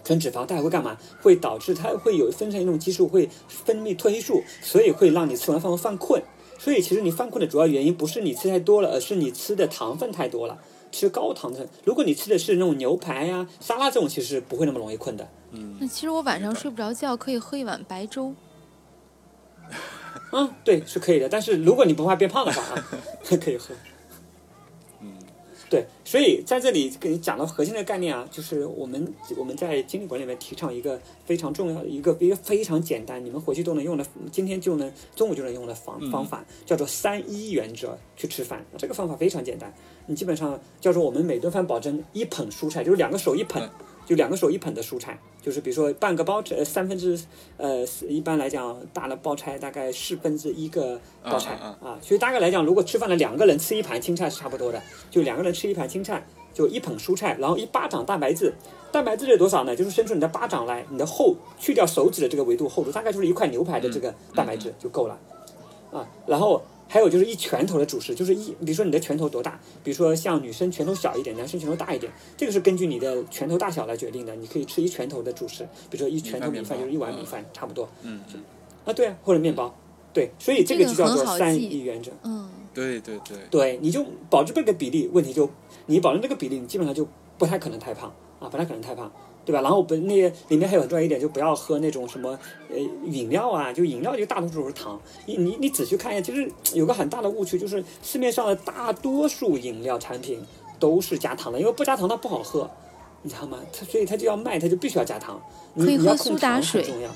[0.03, 0.97] 存脂肪，它还会干嘛？
[1.21, 6.23] 会导致它会有分成一种激素会分泌褪黑素，所以会让你吃完饭后犯困。
[6.59, 10.59] 所以其实你犯困的主要原因不是你吃太多了，而是你吃的糖分太多了。
[10.97, 15.29] 吃高糖的，如果你吃的是那种牛排呀、沙拉这种，其实不会那么容易困的。
[15.53, 18.35] 嗯，那其实我晚上睡不着觉，可以喝一碗白粥。
[20.33, 21.29] 嗯，对，是可以的。
[21.29, 22.85] 但是如果你不怕变胖的话啊，
[23.23, 23.75] 可以喝。
[25.67, 38.65] 嗯，对，所以在这里给你讲到核心的概念啊，就是我们我们在精力管理里面提倡一个非常重要的一个一个非常简单，你们回去都能用的，今天就能中午就能用的方方法，叫做三一原则去吃饭。
[38.79, 39.73] 这个方法非常简单，
[40.07, 43.69] 你基本上叫做我们每顿饭保证一捧蔬菜，就是两个手一捧。
[44.07, 47.21] 就两个手一捧的蔬菜，就是比如说半个包菜，三分之
[47.57, 54.81] 呃，一般来讲大的包菜大概四分之一个包菜啊，所以大概来讲，如果吃饭的两个人吃一盘青菜是差不多的，
[55.11, 58.55] 就两个人吃一盘青菜，就一捧蔬菜，然后一巴掌蛋白质，
[58.93, 59.75] 蛋白质是多少呢？
[59.75, 65.19] 就是伸出你的巴掌来，你的厚去掉手指的这个维度厚度，大概就是一块牛排的这个蛋白质就够了
[65.91, 66.63] 啊，然后。
[66.89, 74.35] 还有就是一拳头的主食，就是一，比如说你的拳头多大，比如说像女生拳头小一点，男生拳头大一点，这个是根据你的拳头大小来决定的。
[74.37, 77.89] 你可以吃一拳头的主食，比如说一拳头米饭就是一碗米饭，差不多。
[78.03, 78.21] 嗯，
[78.85, 79.75] 啊对啊，或者面包，
[80.13, 82.13] 对，所以这个就叫做三一原则。
[82.23, 85.51] 嗯，对对对，对，你就保证这个比例，问题就
[85.87, 87.07] 你保证这个比例，你基本上就
[87.37, 89.11] 不太可能太胖啊，不太可能太胖。
[89.47, 89.63] 对吧？
[89.63, 92.39] 然后不，那些里面还有很重要一点，就不要喝那种什么
[92.69, 95.01] 呃饮料啊，就饮料就大多数都是糖。
[95.25, 100.45] 你你你仔细看一下，其实有个很大的误区，就是市面上的大多数饮料产品
[100.81, 102.69] 都是加糖的，因为不加糖它不好喝，
[103.23, 103.61] 你知道吗？
[103.73, 105.41] 它所以它就要卖，它就必须要加糖。
[105.79, 106.83] 可以喝苏打水。
[106.83, 107.09] 重要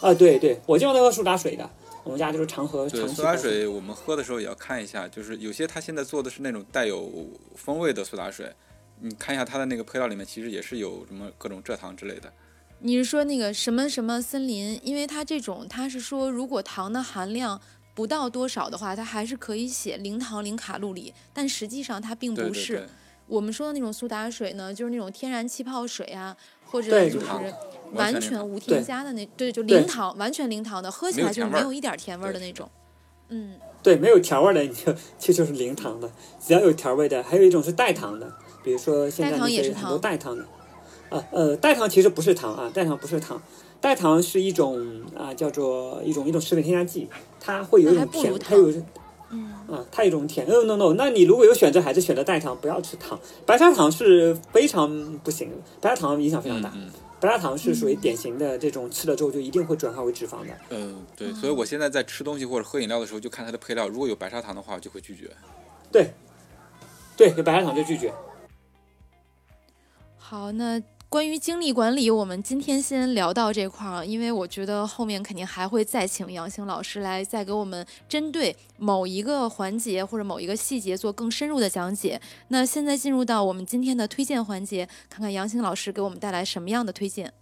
[0.00, 1.68] 啊，对对，我经常都喝苏打水的，
[2.04, 2.88] 我们家就是常喝。
[2.88, 7.10] 对苏打水，我们喝的时候也要看一下，就是有些它现在做的是那种带有
[7.56, 8.46] 风味的苏打水。
[9.00, 12.32] 你看一下它的那个配料里面，其实也是有什么各种蔗糖之类的。
[12.80, 14.78] 你是说那个什么什么森林？
[14.82, 17.60] 因为它这种，它是说如果糖的含量
[17.94, 22.88] 不到多少的话，它还是可以写零糖零卡路里，但实际上它并不是。
[23.28, 27.26] 我们说的那种苏打水呢，就是那种天然气泡水啊，或者就是
[27.92, 32.70] 完全无添加的那，对，就零糖，完全零糖的，喝起来就没有一点甜味的那种。
[33.30, 36.08] 嗯，对，没有调味的你就 其实就是零糖的，
[36.40, 38.32] 只要有调味的，还有一种是代糖的。
[38.66, 40.44] 比如说现在那些很多代糖的，
[41.08, 43.40] 呃呃，代糖其实不是糖啊，代糖不是糖，
[43.80, 47.08] 代糖是一种啊叫做一种一种食品添加剂，
[47.38, 48.72] 它会有一种甜，它有
[49.30, 50.44] 嗯啊，它有一种甜。
[50.48, 53.16] 哦 no no，那你如果有选择，还是选择代糖，不要吃糖。
[53.46, 55.48] 白砂糖是非常不行，
[55.80, 56.72] 白砂糖影响非常大。
[57.20, 60.52] 白砂糖是属于典型的这种吃了之后就一定会转化为脂肪的。
[60.70, 65.30] 嗯，对，所以我现在在吃东西或者喝饮料的时候，就看它的配料，如果有白砂糖的话，就会拒绝。
[65.92, 66.10] 对，
[67.16, 68.12] 对，有白砂糖就拒绝。
[70.28, 82.20] 好，那关于精力管理，我们今天先聊到这块儿，因为我觉得后面肯定还会再请杨兴老师来，再给我们针对某一个环节或者某一个细节做更深入的讲解。
[82.48, 87.32] 那现在进入到我们今天的推荐环节，看看杨兴老师给我们带来什么样的推荐。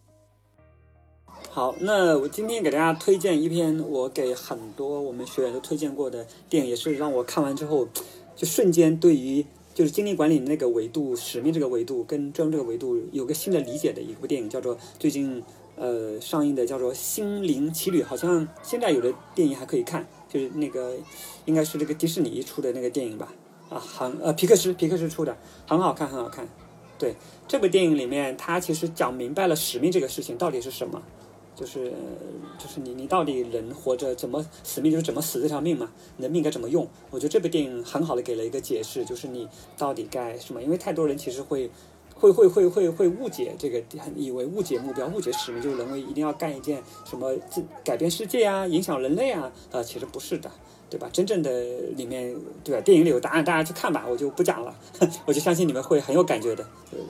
[1.49, 7.89] 好，那我今天给大家推荐一篇我给很多我们学员都推荐过的电影，也是让我看完之后
[8.37, 9.47] 就瞬间对于。
[9.75, 15.43] 就是精力管理那个维度、使命这个维度跟专这个维度有个新的理解的一部电影，叫做最近
[15.75, 20.95] 呃上映的叫做《心灵奇旅》，好像现在有的电影还可以看，就是那个
[21.45, 23.35] 应该是这个迪士尼出的那个电影吧？
[23.69, 26.47] 啊，很呃皮克斯皮克斯出的，很好看，很好看。
[26.97, 27.17] 对
[27.49, 31.03] 这部电影里面，它其实讲明白了使命这个事情到底是什么。
[31.55, 31.93] 就是
[32.59, 35.91] 就是你你到底人活着怎么使命就是怎么死这条命嘛？
[36.17, 36.87] 你的命该怎么用？
[37.11, 39.49] 我觉得这部电影很好的给了一个解释，就是你
[39.79, 40.63] 到底该什么？
[40.63, 41.71] 因为太多人其实会
[42.15, 43.83] 会会会会会误解这个，
[44.17, 47.33] 以为误解目标、误解使命，就是认为一定要干一件什么
[47.85, 50.51] 改变世界啊、影响人类啊，呃，其实不是的，
[50.91, 51.09] 对吧？
[51.13, 51.51] 真正的
[51.97, 52.81] 里面对吧？
[52.81, 54.75] 电影里有答案，大家去看吧，我就不讲了，
[55.27, 57.07] 我就相信你们会很有感觉的，对对。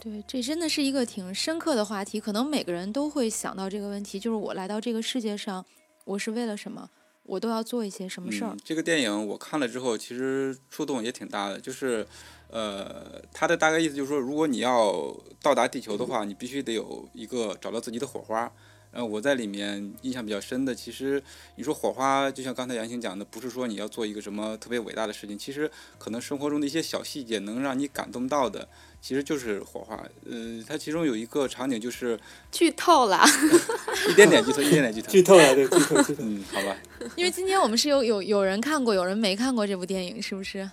[0.00, 5.64] 对，这真的是一个挺深刻的话题，可能每个人都会想到这个问题，就是我来到这个世界上，
[6.04, 6.88] 我是为了什么？
[7.24, 8.56] 我都要做一些什么事儿？。
[8.64, 12.04] 这个电影我看了之后，其实触动也挺大的，就是，
[12.48, 18.50] 呃，他的大概意思就是说，如果你要到达地球的话，你必须得有一个找到自己的火花。
[18.92, 21.22] 呃，我在里面印象比较深的，其实
[21.54, 28.68] 你说火花，就像刚才杨欣讲的，不是说你要做一个什么特别伟大的事情，其实可能生活中的一些小细节能让你感动到的，
[29.00, 29.94] 其实就是火花。
[30.28, 32.18] 呃，它其中有一个场景就是
[32.50, 33.24] 剧透了！
[34.10, 35.08] 一点点剧透，一点点剧透。
[35.10, 36.22] 剧透了，对，剧透剧透。
[36.24, 36.76] 嗯，好吧，
[37.14, 40.68] 因为今天我们是有有有人看过，有人没看过这部电影，是不是？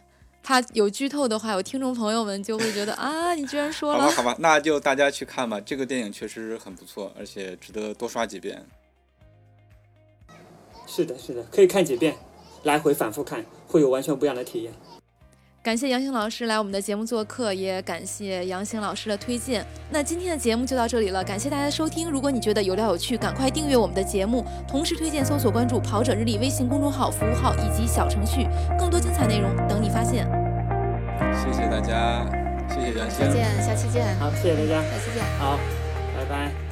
[0.47, 5.59] 怕有剧透的话，有听众朋友们就会觉得 啊，你居然说好吧，好吧， 那就大家去看吧。
[5.59, 8.65] 这个电影确实很不错，而且值得多刷几遍。
[10.85, 12.15] 是的，是的，可以看几遍，
[12.63, 14.71] 来回反复看，会有完全不一样的体验。
[15.67, 19.65] 感谢杨兴老师来我们的节目做客，也感谢杨兴老师的推荐。
[19.89, 22.09] 那今天的节目就到这里了，感谢大家的收听。
[22.09, 28.47] 如果你觉得有料有趣，赶快订阅我们的节目，同时推荐搜索关注“跑者日历”微信公众号、服务号以及小程序，
[28.79, 30.25] 更多精彩内容等你发现。
[31.35, 32.25] 谢谢大家，
[32.69, 33.33] 谢谢杨欣再。
[33.33, 35.25] 见，下期见，好，谢谢大家，下期见。
[35.37, 35.59] 好，
[36.15, 36.66] 拜拜。